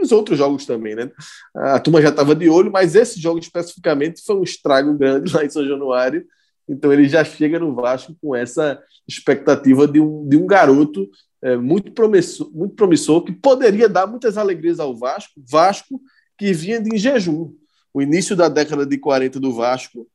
[0.00, 1.10] nos outros jogos também, né?
[1.54, 5.44] A turma já estava de olho, mas esse jogo especificamente foi um estrago grande lá
[5.44, 6.24] em São Januário.
[6.68, 11.08] Então ele já chega no Vasco com essa expectativa de um, de um garoto
[11.42, 15.42] é, muito, promissor, muito promissor que poderia dar muitas alegrias ao Vasco.
[15.48, 16.00] Vasco
[16.36, 17.52] que vinha de em jejum.
[17.92, 20.06] O início da década de 40 do Vasco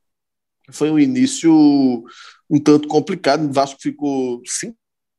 [0.72, 1.52] foi um início
[2.50, 3.46] um tanto complicado.
[3.46, 4.78] O Vasco ficou cinco,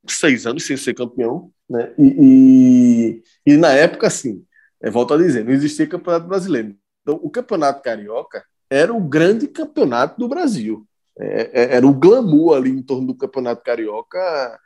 [0.09, 1.51] seis anos sem ser campeão.
[1.69, 1.93] Né?
[1.99, 4.45] E, e, e na época, assim,
[4.83, 6.77] é, volto a dizer, não existia campeonato brasileiro.
[7.03, 10.87] Então, o campeonato carioca era o grande campeonato do Brasil.
[11.19, 14.59] É, é, era o glamour ali em torno do campeonato carioca.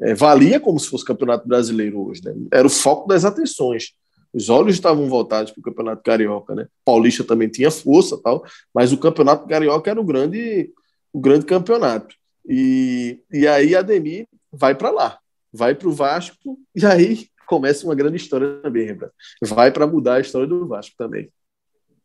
[0.00, 2.22] É, valia como se fosse campeonato brasileiro hoje.
[2.24, 2.34] Né?
[2.52, 3.92] Era o foco das atenções.
[4.32, 6.54] Os olhos estavam voltados para o campeonato carioca.
[6.54, 6.66] Né?
[6.84, 10.70] Paulista também tinha força, tal, mas o campeonato carioca era o grande,
[11.12, 12.14] o grande campeonato.
[12.48, 15.18] E, e aí Ademir vai para lá
[15.56, 19.14] vai para o Vasco e aí começa uma grande história também, Rembrandt.
[19.42, 21.30] Vai para mudar a história do Vasco também.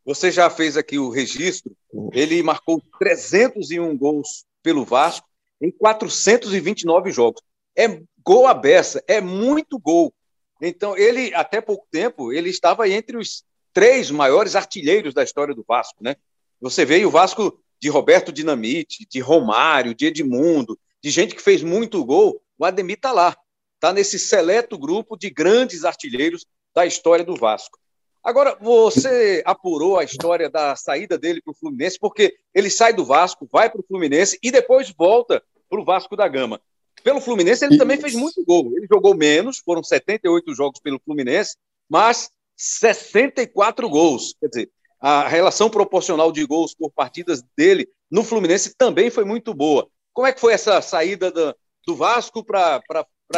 [0.04, 1.76] Você já fez aqui o registro.
[2.12, 5.28] Ele marcou 301 gols pelo Vasco
[5.60, 7.42] em 429 jogos.
[7.76, 10.12] É gol a beça, é muito gol.
[10.60, 15.64] Então, ele, até pouco tempo, ele estava entre os três maiores artilheiros da história do
[15.66, 16.16] Vasco, né?
[16.60, 21.62] Você veio o Vasco de Roberto Dinamite, de Romário, de Edmundo, de gente que fez
[21.62, 22.40] muito gol.
[22.56, 23.36] O Ademir está lá
[23.82, 27.76] está nesse seleto grupo de grandes artilheiros da história do Vasco.
[28.22, 33.04] Agora, você apurou a história da saída dele para o Fluminense, porque ele sai do
[33.04, 36.60] Vasco, vai para o Fluminense e depois volta para o Vasco da Gama.
[37.02, 37.80] Pelo Fluminense, ele Isso.
[37.80, 38.72] também fez muito gol.
[38.76, 41.56] Ele jogou menos, foram 78 jogos pelo Fluminense,
[41.88, 44.34] mas 64 gols.
[44.38, 49.52] Quer dizer, a relação proporcional de gols por partidas dele no Fluminense também foi muito
[49.52, 49.88] boa.
[50.12, 51.54] Como é que foi essa saída do,
[51.86, 52.82] do Vasco para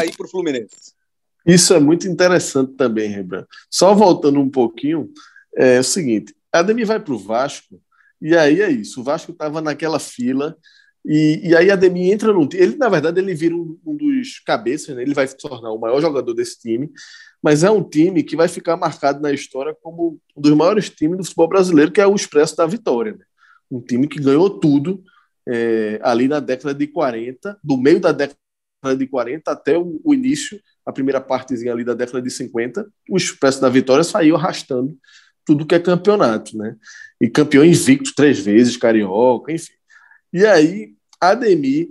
[0.04, 0.92] ir para o Fluminense?
[1.46, 3.46] Isso é muito interessante também, Rembrandt.
[3.70, 5.10] Só voltando um pouquinho,
[5.56, 7.80] é, o seguinte: Ademir vai para o Vasco,
[8.20, 9.00] e aí é isso.
[9.00, 10.56] O Vasco estava naquela fila,
[11.04, 12.62] e, e aí Ademir entra no time.
[12.62, 15.02] Ele, na verdade, ele vira um, um dos cabeças, né?
[15.02, 16.90] ele vai se tornar o maior jogador desse time,
[17.42, 21.18] mas é um time que vai ficar marcado na história como um dos maiores times
[21.18, 23.12] do futebol brasileiro, que é o Expresso da Vitória.
[23.12, 23.24] Né?
[23.70, 25.02] Um time que ganhou tudo
[25.46, 28.38] é, ali na década de 40, do meio da década
[28.96, 33.16] de 40 até o, o início a primeira partezinha ali da década de 50, o
[33.16, 34.96] Expresso da Vitória saiu arrastando
[35.46, 36.76] tudo que é campeonato, né?
[37.20, 39.72] E campeão invicto três vezes, carioca, enfim.
[40.34, 41.88] E aí, Ademir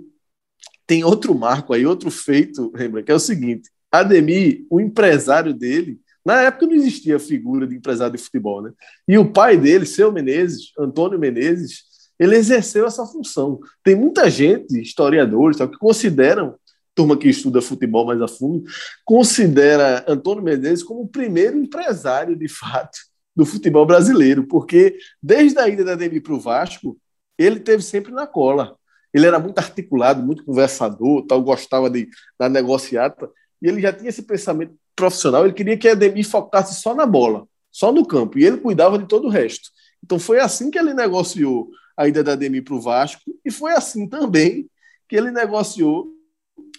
[0.86, 5.98] tem outro marco aí, outro feito, lembra, que é o seguinte: Ademir, o empresário dele,
[6.22, 8.70] na época não existia figura de empresário de futebol, né?
[9.08, 11.84] E o pai dele, seu Menezes, Antônio Menezes,
[12.18, 13.58] ele exerceu essa função.
[13.82, 16.54] Tem muita gente, historiadores, que consideram
[16.94, 18.64] turma que estuda futebol mais a fundo,
[19.04, 22.98] considera Antônio Menezes como o primeiro empresário, de fato,
[23.34, 26.96] do futebol brasileiro, porque desde a ida da Demi para o Vasco,
[27.38, 28.76] ele teve sempre na cola.
[29.12, 33.30] Ele era muito articulado, muito conversador, tal, gostava de, da negociata,
[33.62, 37.06] e ele já tinha esse pensamento profissional, ele queria que a Demi focasse só na
[37.06, 39.70] bola, só no campo, e ele cuidava de todo o resto.
[40.02, 43.72] Então foi assim que ele negociou a ida da Demi para o Vasco, e foi
[43.72, 44.68] assim também
[45.08, 46.14] que ele negociou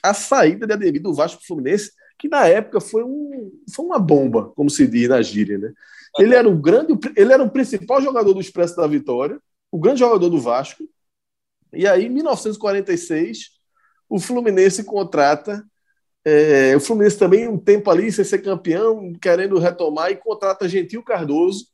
[0.02, 3.86] a saída de Ademir do Vasco para o Fluminense, que na época foi, um, foi
[3.86, 5.58] uma bomba, como se diz na gíria.
[5.58, 5.74] Né?
[6.20, 9.40] Ele era o grande, ele era o principal jogador do Expresso da Vitória,
[9.76, 10.88] o grande jogador do Vasco.
[11.74, 13.50] E aí, em 1946,
[14.08, 15.66] o Fluminense contrata.
[16.24, 21.04] É, o Fluminense também, um tempo ali, sem ser campeão, querendo retomar, e contrata Gentil
[21.04, 21.68] Cardoso,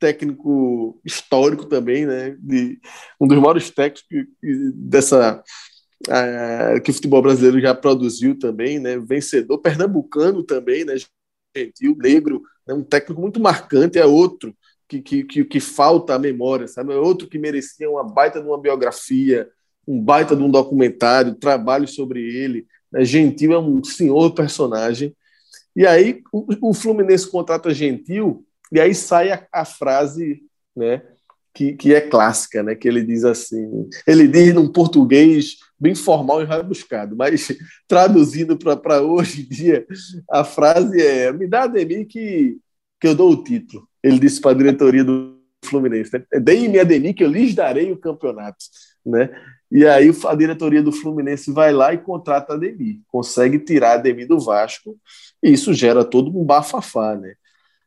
[0.00, 2.34] técnico histórico também, né?
[2.40, 2.80] De,
[3.20, 4.08] um dos maiores técnicos
[4.74, 5.44] dessa
[6.08, 8.98] é, que o futebol brasileiro já produziu também, né?
[8.98, 10.94] Vencedor, pernambucano também, né?
[11.54, 12.72] Gentil, negro, né?
[12.72, 14.56] um técnico muito marcante, é outro
[14.88, 16.92] que, que, que, que falta a memória, sabe?
[16.92, 19.48] É outro que merecia uma baita de uma biografia,
[19.86, 22.66] um baita de um documentário, trabalho sobre ele.
[22.92, 23.04] Né?
[23.04, 25.14] Gentil é um senhor personagem.
[25.74, 30.42] E aí o, o Fluminense contrata Gentil, e aí sai a, a frase,
[30.74, 31.02] né?
[31.52, 32.74] Que, que, é clássica, né?
[32.74, 39.02] Que ele diz assim, ele diz num português bem formal e rebuscado, mas traduzindo para
[39.02, 39.86] hoje em dia,
[40.28, 42.58] a frase é: me dá Ademir que,
[43.00, 43.88] que eu dou o título.
[44.04, 46.40] Ele disse para a diretoria do Fluminense: né?
[46.40, 48.64] deem-me Ademir que eu lhes darei o campeonato.
[49.04, 49.30] Né?
[49.72, 54.38] E aí a diretoria do Fluminense vai lá e contrata Ademir, consegue tirar Ademir do
[54.38, 54.96] Vasco,
[55.42, 57.34] e isso gera todo um bafafá, né?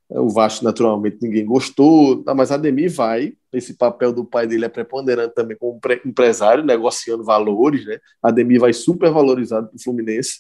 [0.10, 3.34] O Vasco, naturalmente, ninguém gostou, tá, mas Ademir vai.
[3.52, 7.86] Esse papel do pai dele é preponderante também como empresário, negociando valores.
[7.86, 8.00] Né?
[8.24, 10.40] Ademir vai super valorizado para o Fluminense.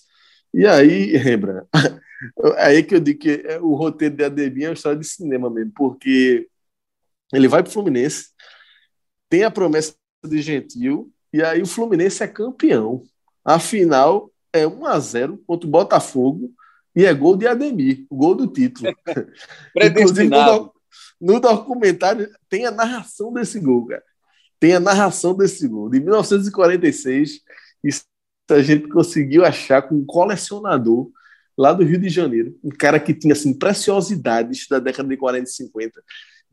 [0.53, 1.67] E aí, lembra,
[2.57, 5.49] aí que eu digo que é, o roteiro de Ademir é uma história de cinema
[5.49, 6.47] mesmo, porque
[7.33, 8.29] ele vai para o Fluminense,
[9.29, 13.03] tem a promessa de Gentil, e aí o Fluminense é campeão.
[13.43, 16.51] A final é 1 a 0 contra o Botafogo
[16.95, 18.91] e é gol de Ademir, o gol do título.
[19.73, 20.71] Predestinado.
[21.19, 24.03] No, no, documentário tem a narração desse gol, cara.
[24.59, 25.89] Tem a narração desse gol.
[25.89, 27.41] De 1946,
[27.83, 28.03] isso
[28.49, 31.11] a gente conseguiu achar com um colecionador
[31.57, 35.43] lá do Rio de Janeiro, um cara que tinha assim, preciosidades da década de 40
[35.43, 36.03] e 50.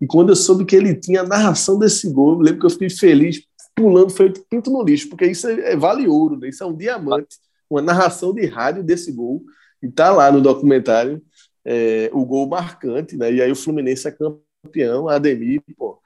[0.01, 2.71] E quando eu soube que ele tinha a narração desse gol, eu lembro que eu
[2.71, 3.43] fiquei feliz,
[3.75, 6.49] pulando, feito pinto no lixo, porque isso é, é vale ouro, né?
[6.49, 7.37] isso é um diamante,
[7.69, 9.43] uma narração de rádio desse gol.
[9.83, 11.23] E tá lá no documentário
[11.65, 13.33] é, o gol marcante, né?
[13.33, 16.01] E aí o Fluminense é campeão, Ademir, pô,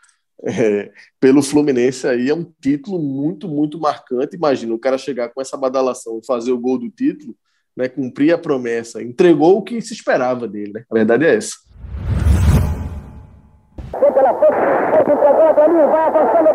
[0.45, 4.37] é, pelo Fluminense aí é um título muito, muito marcante.
[4.37, 7.37] Imagina o cara chegar com essa badalação, fazer o gol do título,
[7.79, 7.88] né?
[7.88, 10.85] Cumprir a promessa, entregou o que se esperava dele, né?
[10.91, 11.55] A verdade é essa.
[14.01, 16.49] Vem pela frente, entregou a vai avançando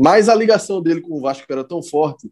[0.00, 2.30] Mas a ligação dele com o Vasco era tão forte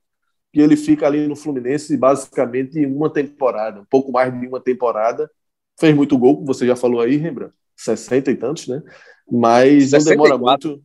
[0.52, 5.30] que ele fica ali no Fluminense basicamente uma temporada, um pouco mais de uma temporada,
[5.78, 8.82] fez muito gol, como você já falou aí, Rembrandt, 60 e tantos, né?
[9.30, 10.16] Mas 64.
[10.16, 10.82] não demora muito.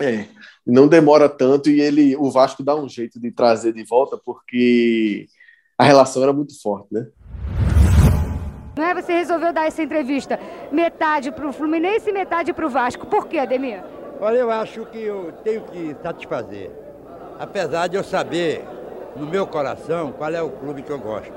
[0.00, 0.26] É,
[0.66, 5.26] não demora tanto e ele, o Vasco dá um jeito de trazer de volta porque
[5.78, 7.06] a relação era muito forte, né?
[8.76, 8.94] Não é?
[8.94, 10.38] Você resolveu dar essa entrevista
[10.72, 13.06] metade para o Fluminense e metade para o Vasco.
[13.06, 13.84] Por quê, Ademir?
[14.20, 16.83] Olha, eu acho que eu tenho que satisfazer.
[17.38, 18.64] Apesar de eu saber,
[19.16, 21.32] no meu coração, qual é o clube que eu gosto.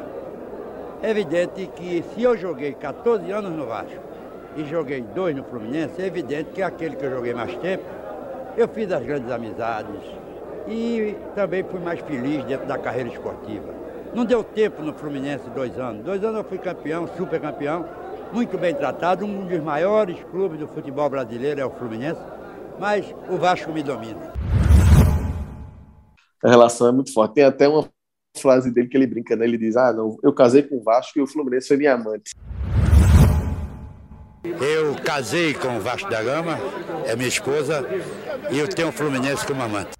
[1.01, 3.99] É evidente que se eu joguei 14 anos no Vasco
[4.55, 7.83] e joguei dois no Fluminense, é evidente que aquele que eu joguei mais tempo,
[8.55, 10.01] eu fiz as grandes amizades
[10.67, 13.73] e também fui mais feliz dentro da carreira esportiva.
[14.13, 16.03] Não deu tempo no Fluminense dois anos.
[16.03, 17.85] Dois anos eu fui campeão, super campeão,
[18.33, 19.25] muito bem tratado.
[19.25, 22.21] Um dos maiores clubes do futebol brasileiro é o Fluminense,
[22.79, 24.33] mas o Vasco me domina.
[26.43, 27.35] A relação é muito forte.
[27.35, 27.89] Tem até uma
[28.37, 29.45] frase dele que ele brinca, né?
[29.45, 32.31] Ele diz: Ah, não, eu casei com o Vasco e o Fluminense foi minha amante.
[34.43, 36.57] Eu casei com o Vasco da Gama,
[37.05, 37.83] é minha esposa,
[38.51, 39.91] e eu tenho o Fluminense como amante.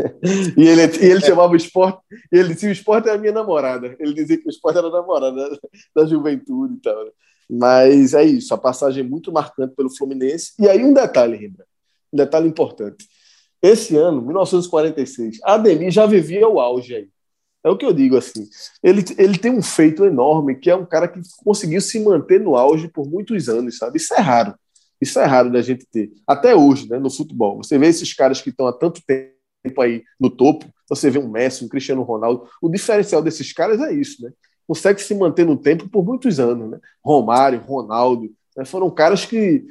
[0.56, 3.96] e ele, e ele chamava o esporte, ele dizia o esporte é a minha namorada.
[3.98, 5.58] Ele dizia que o esporte era a namorada
[5.94, 7.04] da, juventude e tal.
[7.04, 7.10] Né?
[7.48, 10.52] Mas é isso, a passagem é muito marcante pelo Fluminense.
[10.58, 11.70] E aí um detalhe, Rembrandt,
[12.12, 13.06] um detalhe importante.
[13.62, 17.08] Esse ano, 1946, Ademir já vivia o auge aí.
[17.62, 18.48] É o que eu digo assim.
[18.82, 22.56] Ele, ele tem um feito enorme, que é um cara que conseguiu se manter no
[22.56, 23.98] auge por muitos anos, sabe?
[23.98, 24.54] Isso é raro.
[25.00, 26.10] Isso é raro da gente ter.
[26.26, 27.58] Até hoje, né, no futebol.
[27.58, 31.28] Você vê esses caras que estão há tanto tempo aí no topo, você vê um
[31.28, 32.48] Messi, um Cristiano Ronaldo.
[32.62, 34.32] O diferencial desses caras é isso, né?
[34.66, 36.78] Consegue se manter no tempo por muitos anos, né?
[37.04, 38.64] Romário, Ronaldo, né?
[38.64, 39.64] foram caras que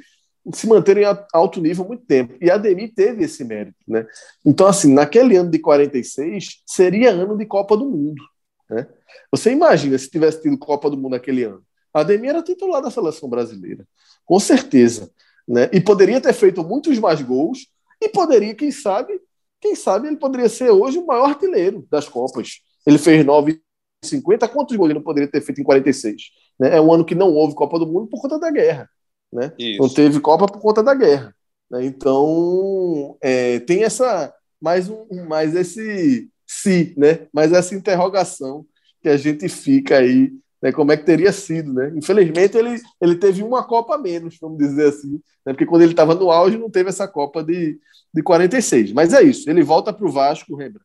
[0.54, 2.34] se manterem a alto nível muito tempo.
[2.40, 4.06] E Ademir teve esse mérito, né?
[4.44, 8.22] Então, assim, naquele ano de 46, seria ano de Copa do Mundo,
[8.68, 8.86] né?
[9.30, 11.62] Você imagina se tivesse tido Copa do Mundo naquele ano.
[11.92, 13.86] Ademir era titular da seleção brasileira,
[14.24, 15.10] com certeza,
[15.46, 15.68] né?
[15.72, 17.66] E poderia ter feito muitos mais gols
[18.00, 19.20] e poderia, quem sabe,
[19.60, 22.60] quem sabe ele poderia ser hoje o maior artilheiro das Copas.
[22.86, 24.48] Ele fez 9,50.
[24.48, 26.22] Quantos gols ele não poderia ter feito em 46?
[26.58, 26.76] Né?
[26.76, 28.88] É um ano que não houve Copa do Mundo por conta da guerra
[29.32, 29.52] né?
[29.78, 31.34] Não teve Copa por conta da guerra.
[31.70, 31.84] Né?
[31.84, 37.26] Então, é, tem essa mais um mais esse se, né?
[37.32, 38.66] Mais essa interrogação
[39.00, 40.72] que a gente fica aí, né?
[40.72, 41.92] Como é que teria sido, né?
[41.96, 45.12] Infelizmente ele, ele teve uma Copa a menos, vamos dizer assim,
[45.46, 45.52] né?
[45.52, 47.78] Porque quando ele estava no auge não teve essa Copa de,
[48.12, 48.92] de 46.
[48.92, 50.82] Mas é isso, ele volta para o Vasco, lembra?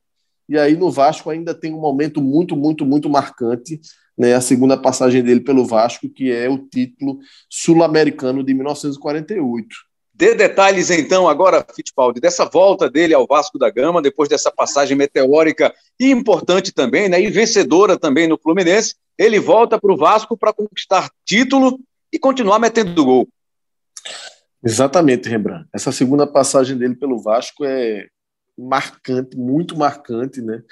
[0.47, 3.79] E aí no Vasco ainda tem um momento muito, muito, muito marcante
[4.17, 9.67] né, a segunda passagem dele pelo Vasco, que é o título sul-americano de 1948.
[10.13, 14.95] Dê detalhes então agora, Fittipaldi, dessa volta dele ao Vasco da Gama, depois dessa passagem
[14.95, 18.95] meteórica e importante também, né, e vencedora também no Fluminense.
[19.17, 21.79] Ele volta para o Vasco para conquistar título
[22.11, 23.27] e continuar metendo gol.
[24.63, 25.67] Exatamente, Rembrandt.
[25.73, 28.07] Essa segunda passagem dele pelo Vasco é
[28.57, 30.63] marcante, muito marcante, né?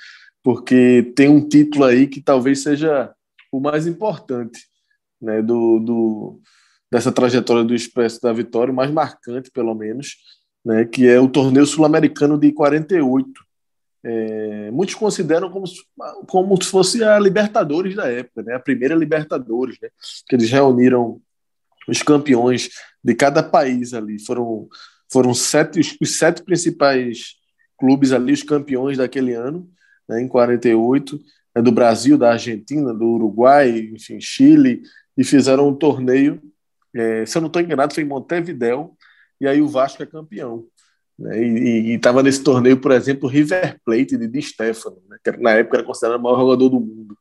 [0.43, 3.13] Porque tem um título aí que talvez seja
[3.51, 4.67] o mais importante
[5.21, 6.41] né, do, do,
[6.91, 10.17] dessa trajetória do Expresso da Vitória, o mais marcante, pelo menos,
[10.65, 13.29] né, que é o torneio sul-americano de 48.
[14.05, 15.65] É, muitos consideram como,
[16.27, 19.89] como se fosse a Libertadores da época, né, a primeira Libertadores, né,
[20.27, 21.21] que eles reuniram
[21.87, 22.69] os campeões
[23.03, 24.19] de cada país ali.
[24.19, 24.67] Foram,
[25.09, 27.35] foram sete, os sete principais
[27.83, 29.69] clubes ali, os campeões daquele ano,
[30.07, 31.19] né, em 48
[31.53, 34.83] né, do Brasil, da Argentina, do Uruguai, enfim, Chile,
[35.17, 36.41] e fizeram um torneio,
[36.95, 38.91] é, se eu não estou enganado, foi em Montevideo,
[39.41, 40.65] e aí o Vasco é campeão.
[41.19, 45.51] Né, e estava nesse torneio, por exemplo, River Plate de Di Stefano, né, que na
[45.51, 47.17] época era considerado o maior jogador do mundo.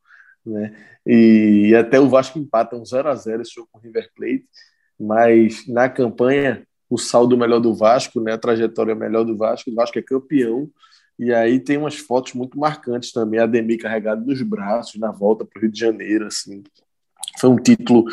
[0.46, 3.83] Né, e, e até o Vasco empata um 0 a 0 esse jogo com o
[3.83, 4.46] River Plate,
[4.96, 9.74] mas na campanha o saldo melhor do Vasco, né, a trajetória melhor do Vasco, o
[9.74, 10.70] Vasco é campeão,
[11.18, 15.42] e aí tem umas fotos muito marcantes também, a Ademir carregado nos braços na volta
[15.42, 16.62] para o Rio de Janeiro, assim.
[17.38, 18.04] Foi um título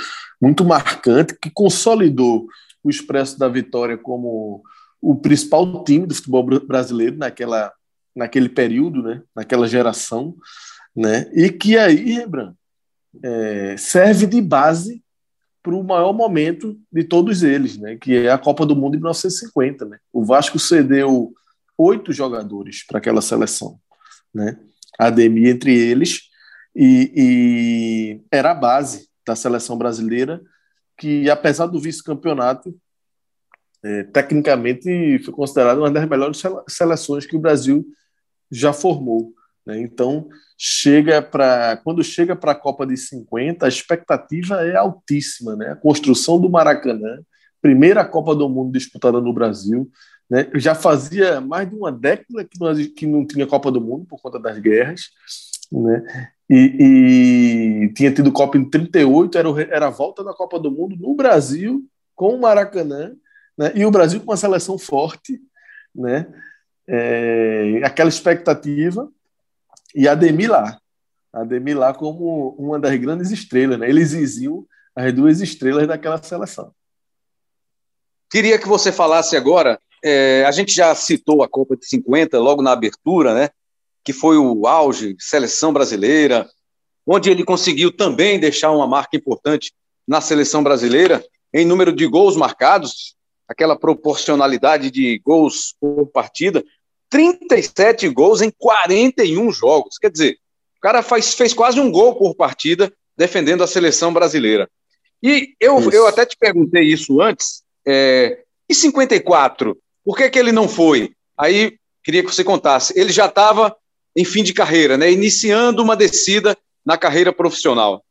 [0.41, 2.47] muito marcante que consolidou
[2.81, 4.63] o Expresso da Vitória como
[5.01, 7.73] o principal time do futebol brasileiro naquela,
[8.15, 9.21] naquele período, né?
[9.35, 10.37] naquela geração,
[10.95, 11.29] né?
[11.33, 12.55] e que aí, Rembrandt,
[13.21, 15.03] é, serve de base
[15.69, 17.95] para o maior momento de todos eles, né?
[17.95, 19.85] que é a Copa do Mundo de 1950.
[19.85, 19.99] Né?
[20.11, 21.31] O Vasco cedeu
[21.77, 23.79] oito jogadores para aquela seleção,
[24.33, 24.59] né?
[24.97, 26.23] Ademir entre eles,
[26.75, 30.41] e, e, era a base da seleção brasileira,
[30.97, 32.75] que apesar do vice-campeonato,
[33.81, 37.85] é, tecnicamente foi considerada uma das melhores seleções que o Brasil
[38.51, 39.31] já formou.
[39.69, 39.81] Né?
[39.81, 45.55] Então, chega para quando chega para a Copa de 50, a expectativa é altíssima.
[45.55, 45.71] Né?
[45.71, 47.19] A construção do Maracanã,
[47.61, 49.89] primeira Copa do Mundo disputada no Brasil.
[50.27, 50.49] Né?
[50.55, 54.19] Já fazia mais de uma década que não, que não tinha Copa do Mundo por
[54.19, 55.09] conta das guerras.
[55.71, 56.03] Né?
[56.49, 60.95] E, e tinha tido Copa em 38, era, era a volta da Copa do Mundo
[60.99, 63.13] no Brasil, com o Maracanã,
[63.55, 63.71] né?
[63.75, 65.39] e o Brasil com uma seleção forte,
[65.93, 66.25] né?
[66.91, 69.07] É, aquela expectativa,
[69.95, 70.79] e a Demi lá.
[71.31, 73.79] A Demi lá como uma das grandes estrelas.
[73.79, 73.89] Né?
[73.89, 74.65] Eles exigiam
[74.95, 76.71] as duas estrelas daquela seleção.
[78.29, 79.79] Queria que você falasse agora.
[80.03, 83.49] É, a gente já citou a Copa de 50 logo na abertura, né?
[84.03, 86.47] que foi o auge, seleção brasileira,
[87.05, 89.73] onde ele conseguiu também deixar uma marca importante
[90.07, 91.23] na seleção brasileira
[91.53, 93.15] em número de gols marcados,
[93.47, 96.63] aquela proporcionalidade de gols por partida,
[97.09, 99.97] 37 gols em 41 jogos.
[99.97, 100.37] Quer dizer,
[100.77, 104.69] o cara faz, fez quase um gol por partida defendendo a seleção brasileira.
[105.21, 107.63] E eu, eu até te perguntei isso antes.
[107.85, 109.77] É, e 54?
[110.05, 111.11] Por que, que ele não foi?
[111.37, 112.97] Aí queria que você contasse.
[112.97, 113.75] Ele já estava
[114.15, 115.11] em fim de carreira, né?
[115.11, 118.03] iniciando uma descida na carreira profissional.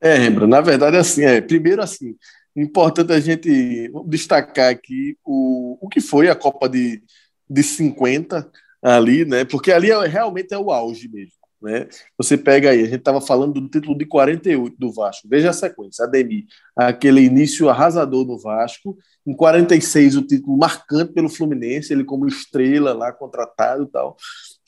[0.00, 2.14] É, Rembrandt, na verdade, assim, é, primeiro, assim,
[2.54, 7.02] importante a gente destacar aqui o, o que foi a Copa de,
[7.48, 8.50] de 50
[8.82, 9.44] ali, né?
[9.44, 11.36] Porque ali é, realmente é o auge mesmo.
[11.60, 11.88] Né?
[12.18, 15.54] Você pega aí, a gente estava falando do título de 48 do Vasco, veja a
[15.54, 16.44] sequência, Ademir,
[16.76, 22.92] aquele início arrasador no Vasco, em 46 o título marcante pelo Fluminense, ele como estrela
[22.92, 24.16] lá, contratado e tal,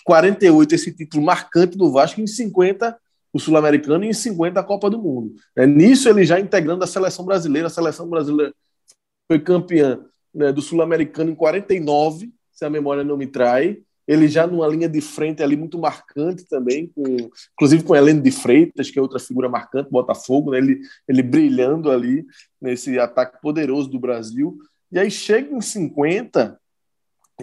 [0.04, 2.98] 48 esse título marcante do Vasco, em 50
[3.32, 5.34] o Sul-Americano e em 50 a Copa do Mundo.
[5.54, 8.54] É, nisso ele já integrando a seleção brasileira, a seleção brasileira
[9.30, 10.00] foi campeã
[10.34, 14.88] né, do Sul-Americano em 49, se a memória não me trai, ele já numa linha
[14.88, 19.20] de frente ali muito marcante também, com, inclusive com Heleno de Freitas, que é outra
[19.20, 20.58] figura marcante, Botafogo, né?
[20.58, 22.26] ele, ele brilhando ali
[22.60, 24.58] nesse ataque poderoso do Brasil.
[24.90, 26.58] E aí chega em 50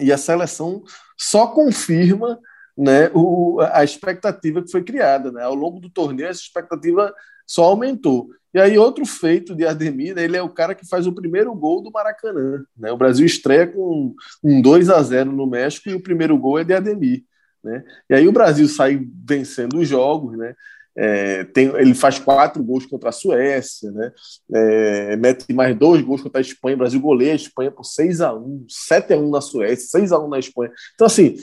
[0.00, 0.84] e a seleção
[1.16, 2.38] só confirma
[2.76, 5.32] né, o, a expectativa que foi criada.
[5.32, 5.42] Né?
[5.42, 7.14] Ao longo do torneio, essa expectativa
[7.46, 8.28] só aumentou.
[8.56, 11.54] E aí, outro feito de Ademir, né, ele é o cara que faz o primeiro
[11.54, 12.64] gol do Maracanã.
[12.74, 12.90] Né?
[12.90, 16.64] O Brasil estreia com um 2 a 0 no México e o primeiro gol é
[16.64, 17.22] de Ademir.
[17.62, 17.84] Né?
[18.08, 20.54] E aí o Brasil sai vencendo os jogos, né?
[20.96, 24.10] É, tem, ele faz quatro gols contra a Suécia, né?
[24.50, 26.76] É, mete mais dois gols contra a Espanha.
[26.76, 30.12] O Brasil goleia a Espanha por 6 a 1 7 a 1 na Suécia, 6
[30.12, 30.72] a 1 na Espanha.
[30.94, 31.36] Então, assim,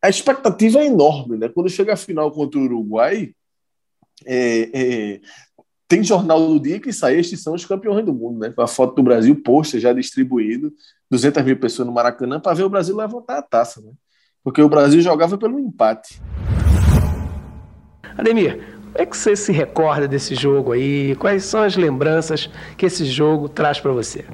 [0.00, 1.48] a expectativa é enorme, né?
[1.48, 3.34] Quando chega a final contra o Uruguai,
[4.26, 5.20] é, é,
[5.90, 8.52] tem jornal do dia que sai, estes são os campeões do mundo, né?
[8.54, 10.72] Com a foto do Brasil posta já distribuído,
[11.10, 13.90] 200 mil pessoas no Maracanã, para ver o Brasil levantar a taça, né?
[14.44, 16.22] Porque o Brasil jogava pelo empate.
[18.16, 21.16] Ademir, como é que você se recorda desse jogo aí?
[21.16, 24.24] Quais são as lembranças que esse jogo traz para você?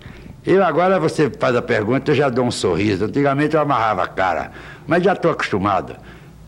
[0.44, 3.06] Eu agora você faz a pergunta, eu já dou um sorriso.
[3.06, 4.52] Antigamente eu amarrava a cara,
[4.86, 5.96] mas já estou acostumado.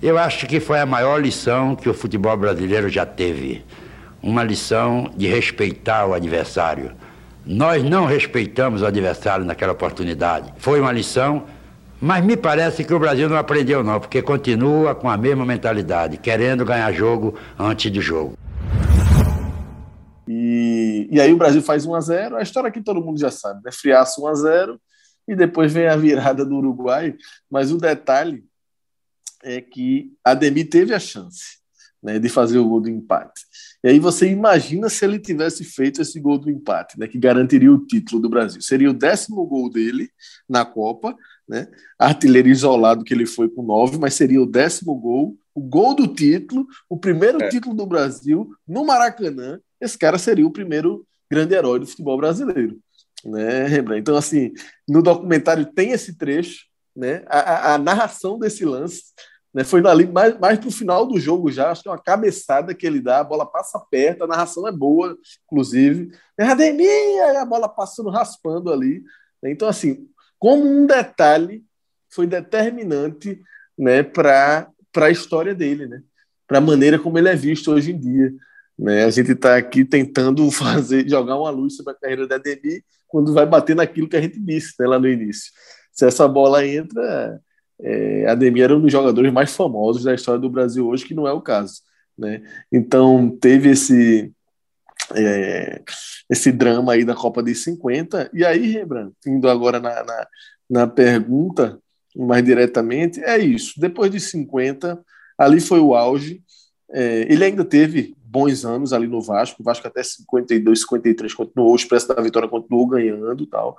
[0.03, 3.65] Eu acho que foi a maior lição que o futebol brasileiro já teve
[4.23, 6.93] uma lição de respeitar o adversário.
[7.45, 10.53] Nós não respeitamos o adversário naquela oportunidade.
[10.59, 11.47] Foi uma lição,
[12.01, 16.19] mas me parece que o Brasil não aprendeu não, porque continua com a mesma mentalidade,
[16.19, 18.37] querendo ganhar jogo antes do jogo.
[20.29, 23.31] E, e aí o Brasil faz 1 a 0 a história que todo mundo já
[23.31, 23.71] sabe, né?
[23.73, 24.81] Friaço 1 a 0
[25.27, 27.14] e depois vem a virada do Uruguai,
[27.51, 28.45] mas o detalhe
[29.43, 31.58] é que Ademir teve a chance
[32.03, 33.43] né, de fazer o gol do empate.
[33.83, 37.73] E aí você imagina se ele tivesse feito esse gol do empate, né, que garantiria
[37.73, 38.61] o título do Brasil.
[38.63, 40.11] Seria o décimo gol dele
[40.49, 41.17] na Copa,
[41.49, 41.67] né,
[41.99, 46.07] artilheiro isolado que ele foi com nove, mas seria o décimo gol, o gol do
[46.07, 47.49] título, o primeiro é.
[47.49, 49.61] título do Brasil no Maracanã.
[49.81, 52.79] Esse cara seria o primeiro grande herói do futebol brasileiro.
[53.25, 54.53] Né, Então, assim,
[54.89, 59.03] no documentário tem esse trecho, né, a, a narração desse lance
[59.59, 59.65] né?
[59.65, 62.73] Foi ali mais, mais para o final do jogo já, acho que é uma cabeçada
[62.73, 66.13] que ele dá, a bola passa perto, a narração é boa, inclusive.
[66.39, 69.03] Ademir, a bola passando, raspando ali.
[69.43, 69.51] Né?
[69.51, 70.07] Então, assim,
[70.39, 71.65] como um detalhe,
[72.09, 73.43] foi determinante
[73.77, 76.05] né, para a história dele, né?
[76.47, 78.33] para a maneira como ele é visto hoje em dia.
[78.79, 79.07] Né?
[79.07, 83.35] A gente está aqui tentando fazer jogar uma luz sobre a carreira da Ademir quando
[83.35, 85.51] vai bater naquilo que a gente disse né, lá no início.
[85.93, 87.41] Se essa bola entra,
[87.81, 91.26] é, Ademir era um dos jogadores mais famosos da história do Brasil hoje, que não
[91.26, 91.81] é o caso.
[92.16, 92.43] Né?
[92.72, 94.33] Então, teve esse,
[95.14, 95.83] é,
[96.29, 98.31] esse drama aí da Copa de 50.
[98.33, 100.26] E aí, Rembrandt, indo agora na, na,
[100.68, 101.79] na, pergunta
[102.16, 103.81] mais diretamente, é isso.
[103.81, 105.01] Depois de 50,
[105.39, 106.43] Ali foi o auge.
[106.91, 111.72] É, ele ainda teve bons anos ali no Vasco, o Vasco até 52, 53 continuou,
[111.72, 113.76] o Expresso da Vitória continuou ganhando tal.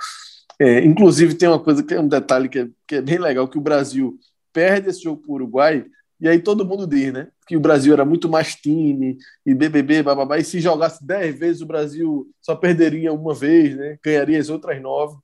[0.59, 3.47] É, inclusive tem uma coisa que é um detalhe que é, que é bem legal,
[3.47, 4.19] que o Brasil
[4.51, 5.85] perde esse jogo para o Uruguai,
[6.19, 7.29] e aí todo mundo diz, né?
[7.47, 11.61] Que o Brasil era muito mais time, e BBB, bababá, e se jogasse 10 vezes
[11.61, 13.97] o Brasil só perderia uma vez, né?
[14.03, 15.17] Ganharia as outras nove.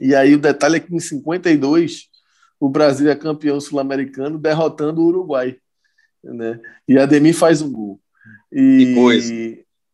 [0.00, 2.08] E aí o detalhe é que em 52
[2.60, 5.58] o Brasil é campeão sul-americano derrotando o Uruguai,
[6.22, 6.60] né?
[6.88, 8.00] E Ademir faz um gol.
[8.52, 9.32] E, que coisa.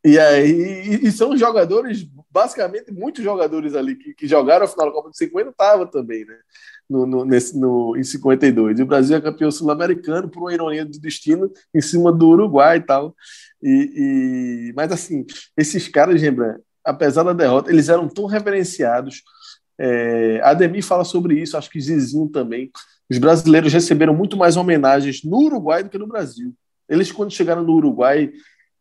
[0.07, 4.93] E aí, e são jogadores, basicamente, muitos jogadores ali que, que jogaram a final da
[4.93, 6.37] Copa de 50 estavam também, né?
[6.89, 8.79] No, no, nesse, no, em 52.
[8.79, 12.77] E o Brasil é campeão sul-americano, por uma ironia do destino, em cima do Uruguai
[12.77, 13.17] e tal.
[13.63, 15.25] E, e, mas, assim,
[15.57, 19.23] esses caras, Rembrandt, apesar da derrota, eles eram tão reverenciados.
[19.79, 22.71] É, Ademir fala sobre isso, acho que Zizinho também.
[23.11, 26.55] Os brasileiros receberam muito mais homenagens no Uruguai do que no Brasil.
[26.89, 28.33] Eles, quando chegaram no Uruguai,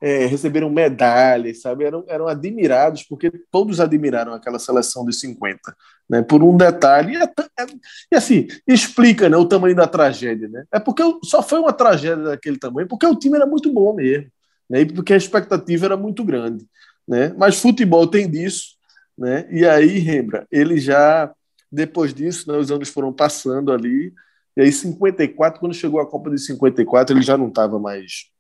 [0.04, 1.86] é, receberam medalhas, sabe?
[1.86, 5.74] Eram, eram admirados, porque todos admiraram aquela seleção dos 50,
[6.10, 6.22] né?
[6.22, 7.14] Por um detalhe.
[7.14, 7.66] E, é, é,
[8.12, 10.66] e assim, explica né, o tamanho da tragédia, né?
[10.74, 14.30] É porque só foi uma tragédia daquele tamanho, porque o time era muito bom mesmo,
[14.70, 14.82] né?
[14.82, 16.68] E porque a expectativa era muito grande,
[17.08, 17.34] né?
[17.38, 18.76] Mas futebol tem disso,
[19.18, 19.48] né?
[19.50, 21.32] E aí, lembra, ele já,
[21.72, 24.14] depois disso, né, os anos foram passando ali,
[24.56, 28.32] e aí, 54, quando chegou a Copa de 54, ele já não estava mais.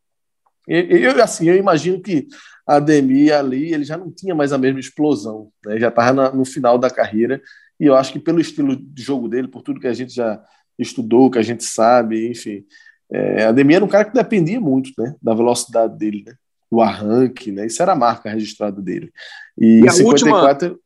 [0.68, 2.28] Eu, assim, eu imagino que
[2.66, 5.78] a Ademir ali, ele já não tinha mais a mesma explosão, né?
[5.78, 7.42] já estava no final da carreira,
[7.80, 10.42] e eu acho que pelo estilo de jogo dele, por tudo que a gente já
[10.80, 12.64] estudou, que a gente sabe, enfim,
[13.12, 16.34] é, Ademir era um cara que dependia muito né, da velocidade dele, né?
[16.72, 17.68] do arranque, né?
[17.68, 19.12] isso era a marca registrada dele.
[19.56, 20.82] E, e a 54, última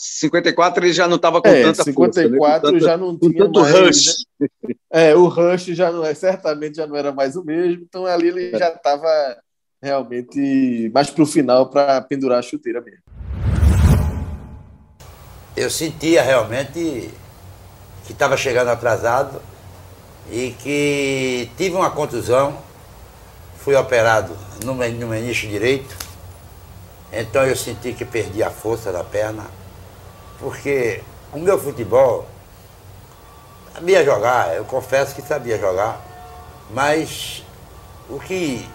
[0.00, 2.80] 54 ele já não estava com é, tanta 54 força, né?
[2.80, 4.26] já não tinha tanto mais, rush.
[4.38, 4.48] Né?
[4.92, 8.28] É, o rush já não é, certamente já não era mais o mesmo, então ali
[8.28, 9.08] ele já estava
[9.82, 13.02] realmente mais para o final para pendurar a chuteira mesmo.
[15.56, 17.10] Eu sentia realmente
[18.06, 19.42] que estava chegando atrasado
[20.30, 22.56] e que tive uma contusão,
[23.56, 24.32] fui operado
[24.64, 25.96] no, no menisco direito,
[27.12, 29.58] então eu senti que perdi a força da perna
[30.38, 32.26] porque o meu futebol
[33.74, 36.00] sabia jogar, eu confesso que sabia jogar,
[36.70, 37.44] mas
[38.08, 38.66] o que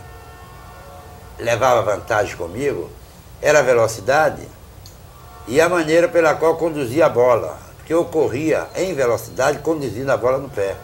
[1.40, 2.90] levava vantagem comigo
[3.42, 4.48] era a velocidade
[5.48, 10.18] e a maneira pela qual conduzia a bola, porque eu corria em velocidade conduzindo a
[10.18, 10.76] bola no pé.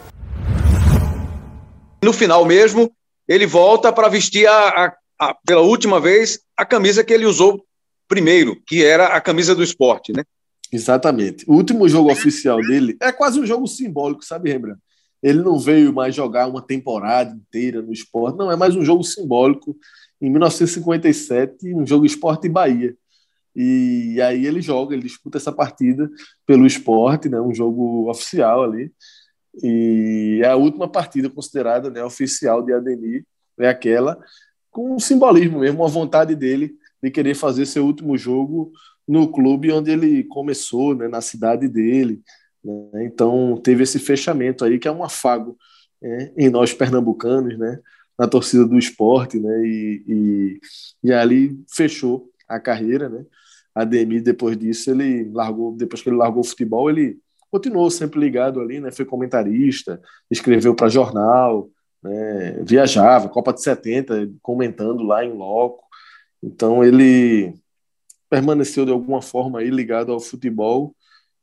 [2.02, 2.90] No final mesmo,
[3.28, 7.64] ele volta para vestir a, a, a, pela última vez a camisa que ele usou
[8.08, 10.24] primeiro, que era a camisa do esporte, né?
[10.72, 11.44] Exatamente.
[11.48, 14.80] O último jogo oficial dele é quase um jogo simbólico, sabe, Rembrandt?
[15.22, 19.02] Ele não veio mais jogar uma temporada inteira no esporte, não, é mais um jogo
[19.04, 19.76] simbólico.
[20.20, 22.96] Em 1957, um jogo esporte e Bahia.
[23.54, 26.08] E aí ele joga, ele disputa essa partida
[26.46, 28.92] pelo esporte, né, um jogo oficial ali.
[29.62, 33.24] E é a última partida considerada né, oficial de Ademir,
[33.58, 34.18] é aquela,
[34.70, 38.72] com um simbolismo mesmo, uma vontade dele de querer fazer seu último jogo
[39.10, 42.22] no clube onde ele começou, né, na cidade dele.
[42.64, 43.06] Né?
[43.06, 45.58] Então teve esse fechamento aí que é um afago
[46.00, 47.80] né, em nós pernambucanos, né,
[48.16, 50.60] na torcida do esporte, né, e, e,
[51.08, 53.24] e ali fechou a carreira, né.
[53.74, 57.18] Ademir depois disso ele largou, depois que ele largou o futebol ele
[57.50, 60.00] continuou sempre ligado ali, né, foi comentarista,
[60.30, 61.68] escreveu para jornal,
[62.00, 65.82] né, viajava, Copa de 70, comentando lá em loco.
[66.40, 67.58] Então ele
[68.30, 70.94] permaneceu de alguma forma aí ligado ao futebol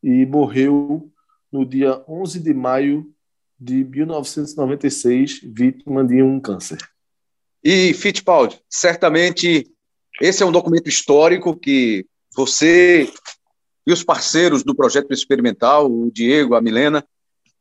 [0.02, 1.12] e morreu
[1.52, 3.14] no dia 11 de maio
[3.60, 6.78] de 1996, vítima de um câncer.
[7.64, 9.70] E Fittipaldi, certamente
[10.22, 13.12] esse é um documento histórico que você
[13.86, 17.06] e os parceiros do projeto experimental, o Diego, a Milena,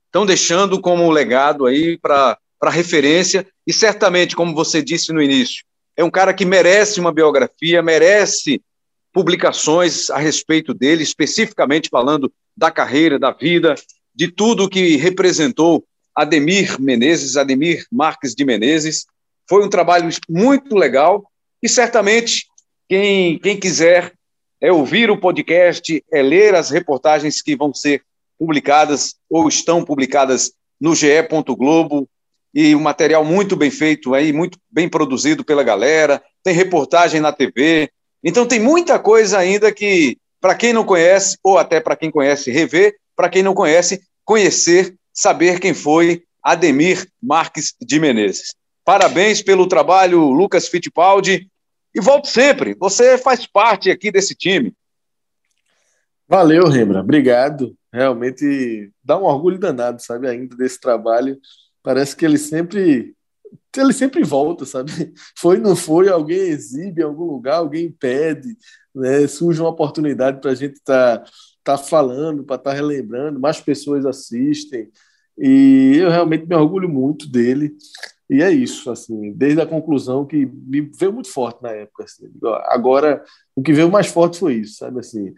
[0.07, 2.39] estão deixando como legado aí para
[2.71, 5.65] referência e certamente, como você disse no início,
[5.97, 8.61] é um cara que merece uma biografia, merece
[9.17, 13.75] publicações a respeito dele, especificamente falando da carreira, da vida,
[14.15, 19.07] de tudo que representou Ademir Menezes, Ademir Marques de Menezes.
[19.49, 21.25] Foi um trabalho muito legal
[21.63, 22.45] e certamente
[22.87, 24.13] quem, quem quiser
[24.61, 28.03] é ouvir o podcast, é ler as reportagens que vão ser
[28.39, 31.09] publicadas ou estão publicadas no GE.
[31.57, 32.07] Globo
[32.55, 36.23] e um material muito bem feito aí, muito bem produzido pela galera.
[36.45, 37.91] Tem reportagem na TV,
[38.29, 42.51] então tem muita coisa ainda que, para quem não conhece, ou até para quem conhece,
[42.51, 48.57] rever, para quem não conhece, conhecer, saber quem foi Ademir Marques de Menezes.
[48.85, 51.49] Parabéns pelo trabalho, Lucas Fittipaldi.
[51.95, 52.75] E volte sempre.
[52.75, 54.75] Você faz parte aqui desse time.
[56.29, 57.01] Valeu, Rembra.
[57.01, 57.77] Obrigado.
[57.93, 61.39] Realmente dá um orgulho danado, sabe, ainda desse trabalho.
[61.81, 63.15] Parece que ele sempre
[63.81, 64.91] ele sempre volta, sabe?
[65.39, 68.57] Foi, não foi, alguém exibe em algum lugar, alguém pede,
[68.95, 69.27] né?
[69.27, 71.31] surge uma oportunidade para a gente estar tá,
[71.63, 74.89] tá falando, para estar tá relembrando, mais pessoas assistem,
[75.39, 77.77] e eu realmente me orgulho muito dele.
[78.29, 82.05] E é isso, assim, desde a conclusão que me veio muito forte na época.
[82.05, 82.27] Assim.
[82.65, 83.23] Agora,
[83.55, 84.99] o que veio mais forte foi isso, sabe?
[84.99, 85.33] Assim,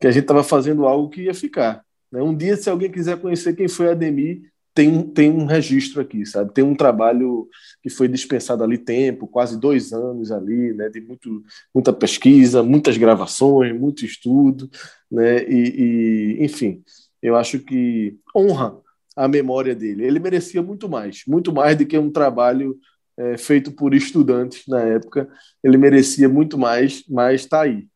[0.00, 1.84] que a gente estava fazendo algo que ia ficar.
[2.10, 2.20] Né?
[2.20, 6.52] Um dia, se alguém quiser conhecer quem foi Ademir, tem, tem um registro aqui, sabe?
[6.52, 7.48] Tem um trabalho
[7.82, 10.88] que foi dispensado ali tempo, quase dois anos ali, né?
[10.88, 11.42] De muito,
[11.74, 14.70] muita pesquisa, muitas gravações, muito estudo,
[15.10, 15.44] né?
[15.44, 16.82] E, e enfim,
[17.22, 18.76] eu acho que honra
[19.16, 20.04] a memória dele.
[20.04, 22.78] Ele merecia muito mais, muito mais do que um trabalho
[23.16, 25.28] é, feito por estudantes na época.
[25.62, 27.86] Ele merecia muito mais, mas está aí,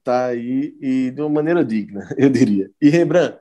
[0.00, 2.70] está aí e de uma maneira digna, eu diria.
[2.80, 3.38] E Rembrandt,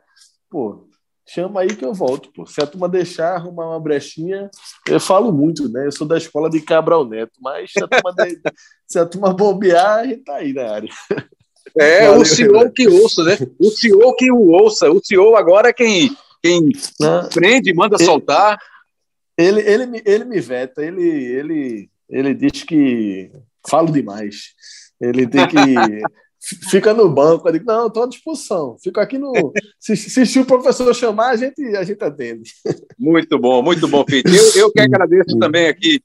[0.50, 0.83] pô,
[1.28, 2.46] chama aí que eu volto, pô.
[2.46, 4.50] Se a turma deixar arrumar uma brechinha,
[4.88, 5.86] eu falo muito, né?
[5.88, 8.42] Eu sou da escola de Cabral Neto, mas se a turma, de...
[8.88, 10.90] se a turma bobear, a gente tá aí na área.
[11.78, 13.38] É, Valeu, o senhor que ouça, né?
[13.60, 14.92] O senhor que o ouça.
[14.92, 16.70] O senhor agora é quem, quem
[17.00, 18.60] Não, prende, manda ele, soltar.
[19.38, 23.32] Ele, ele, ele me veta, ele, ele, ele diz que
[23.68, 24.54] falo demais.
[25.02, 25.58] Ele tem que
[26.70, 27.48] fica no banco.
[27.48, 28.78] Eu digo, não, estou à disposição.
[28.82, 29.54] Fico aqui no.
[29.80, 32.52] Se, se, se, o professor chamar, a gente, a gente atende.
[32.98, 34.30] Muito bom, muito bom, Fito.
[34.30, 36.02] Eu, eu que agradeço também aqui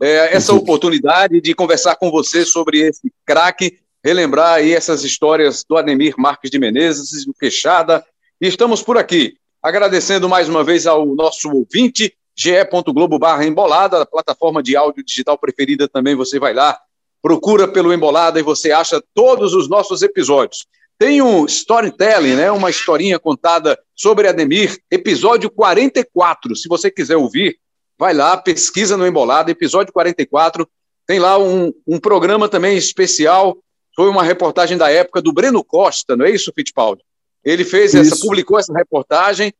[0.00, 5.76] é, essa oportunidade de conversar com você sobre esse craque, relembrar aí essas histórias do
[5.76, 8.04] Ademir Marques de Menezes, do Queixada.
[8.40, 14.06] E estamos por aqui, agradecendo mais uma vez ao nosso ouvinte, ge.globo barra embolada, a
[14.06, 16.78] plataforma de áudio digital preferida também, você vai lá,
[17.22, 20.66] procura pelo Embolada e você acha todos os nossos episódios.
[20.98, 22.50] Tem um storytelling, né?
[22.50, 26.56] uma historinha contada sobre Ademir, episódio 44.
[26.56, 27.58] Se você quiser ouvir,
[27.98, 30.66] vai lá, pesquisa no Embolada, episódio 44.
[31.06, 33.58] Tem lá um, um programa também especial.
[33.94, 37.02] Foi uma reportagem da época do Breno Costa, não é isso, Fittipaldi?
[37.44, 38.14] Ele fez isso.
[38.14, 39.52] essa, publicou essa reportagem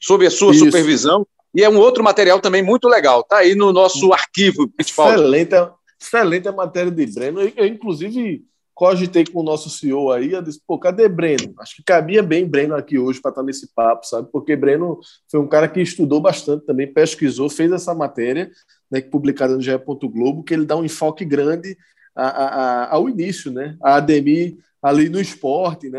[0.00, 0.64] sob a sua isso.
[0.64, 1.26] supervisão.
[1.54, 3.20] E é um outro material também muito legal.
[3.20, 5.14] Está aí no nosso arquivo, Fittipaldi.
[5.14, 5.54] Excelente,
[6.00, 7.40] Excelente a matéria de Breno.
[7.40, 8.44] Eu, inclusive,
[8.78, 11.52] cogitei com o nosso CEO aí, eu disse, pô, cadê Breno?
[11.58, 14.28] Acho que cabia bem Breno aqui hoje para estar nesse papo, sabe?
[14.30, 18.50] Porque Breno foi um cara que estudou bastante também, pesquisou, fez essa matéria,
[18.88, 19.72] né, publicada no GE.
[20.04, 21.76] Globo, que ele dá um enfoque grande
[22.14, 22.46] a, a,
[22.84, 23.76] a, ao início, né?
[23.82, 25.98] A Ademir ali no esporte, né?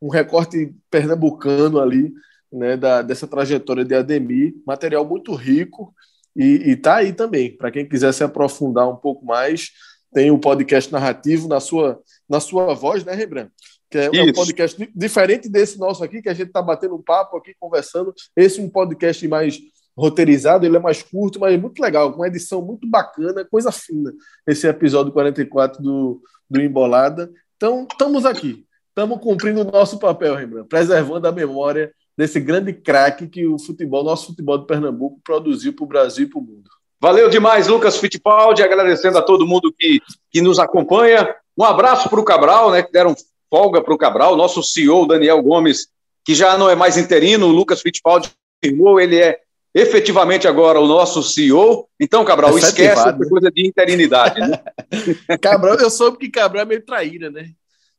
[0.00, 2.12] Um recorte pernambucano ali,
[2.52, 2.76] né?
[2.76, 5.92] Da, dessa trajetória de Ademir, material muito rico,
[6.36, 9.70] e, está aí também, para quem quiser se aprofundar um pouco mais,
[10.12, 13.50] tem o podcast narrativo na sua, na sua voz, né, Rembrandt?
[13.90, 17.02] Que é, é um podcast diferente desse nosso aqui, que a gente está batendo um
[17.02, 18.14] papo aqui, conversando.
[18.36, 19.58] Esse é um podcast mais
[19.96, 24.12] roteirizado, ele é mais curto, mas muito legal, com uma edição muito bacana, coisa fina,
[24.46, 26.20] esse episódio 44 do,
[26.50, 27.30] do Embolada.
[27.56, 33.28] Então, estamos aqui, estamos cumprindo o nosso papel, Rembrandt, preservando a memória desse grande craque
[33.28, 36.70] que o futebol, nosso futebol de Pernambuco, produziu para o Brasil e para o mundo.
[37.00, 40.00] Valeu demais, Lucas Fittipaldi, agradecendo a todo mundo que,
[40.30, 41.34] que nos acompanha.
[41.56, 43.14] Um abraço para o Cabral, né, que deram
[43.50, 45.88] folga para o Cabral, nosso CEO, Daniel Gomes,
[46.24, 48.30] que já não é mais interino, o Lucas Fittipaldi
[48.64, 49.38] firmou, ele é
[49.74, 51.86] efetivamente agora o nosso CEO.
[52.00, 54.40] Então, Cabral, é esquece essa coisa de interinidade.
[54.40, 54.58] Né?
[55.40, 57.50] Cabral, eu soube que Cabral é meio traíra, né?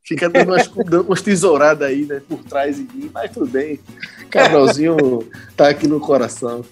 [0.08, 3.78] Fica dando umas, dando umas tesouradas aí, né, por trás de mim, mas tudo bem.
[4.30, 4.96] Cabralzinho
[5.54, 6.64] tá aqui no coração.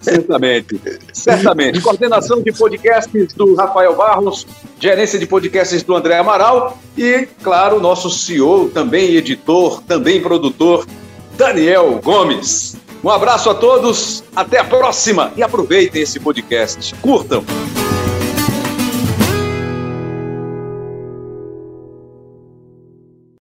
[0.00, 0.80] Certamente,
[1.12, 1.80] certamente.
[1.82, 4.46] Coordenação de podcasts do Rafael Barros,
[4.78, 10.86] gerência de podcasts do André Amaral e, claro, nosso CEO, também editor, também produtor,
[11.36, 12.76] Daniel Gomes.
[13.02, 16.94] Um abraço a todos, até a próxima e aproveitem esse podcast.
[16.96, 17.44] Curtam!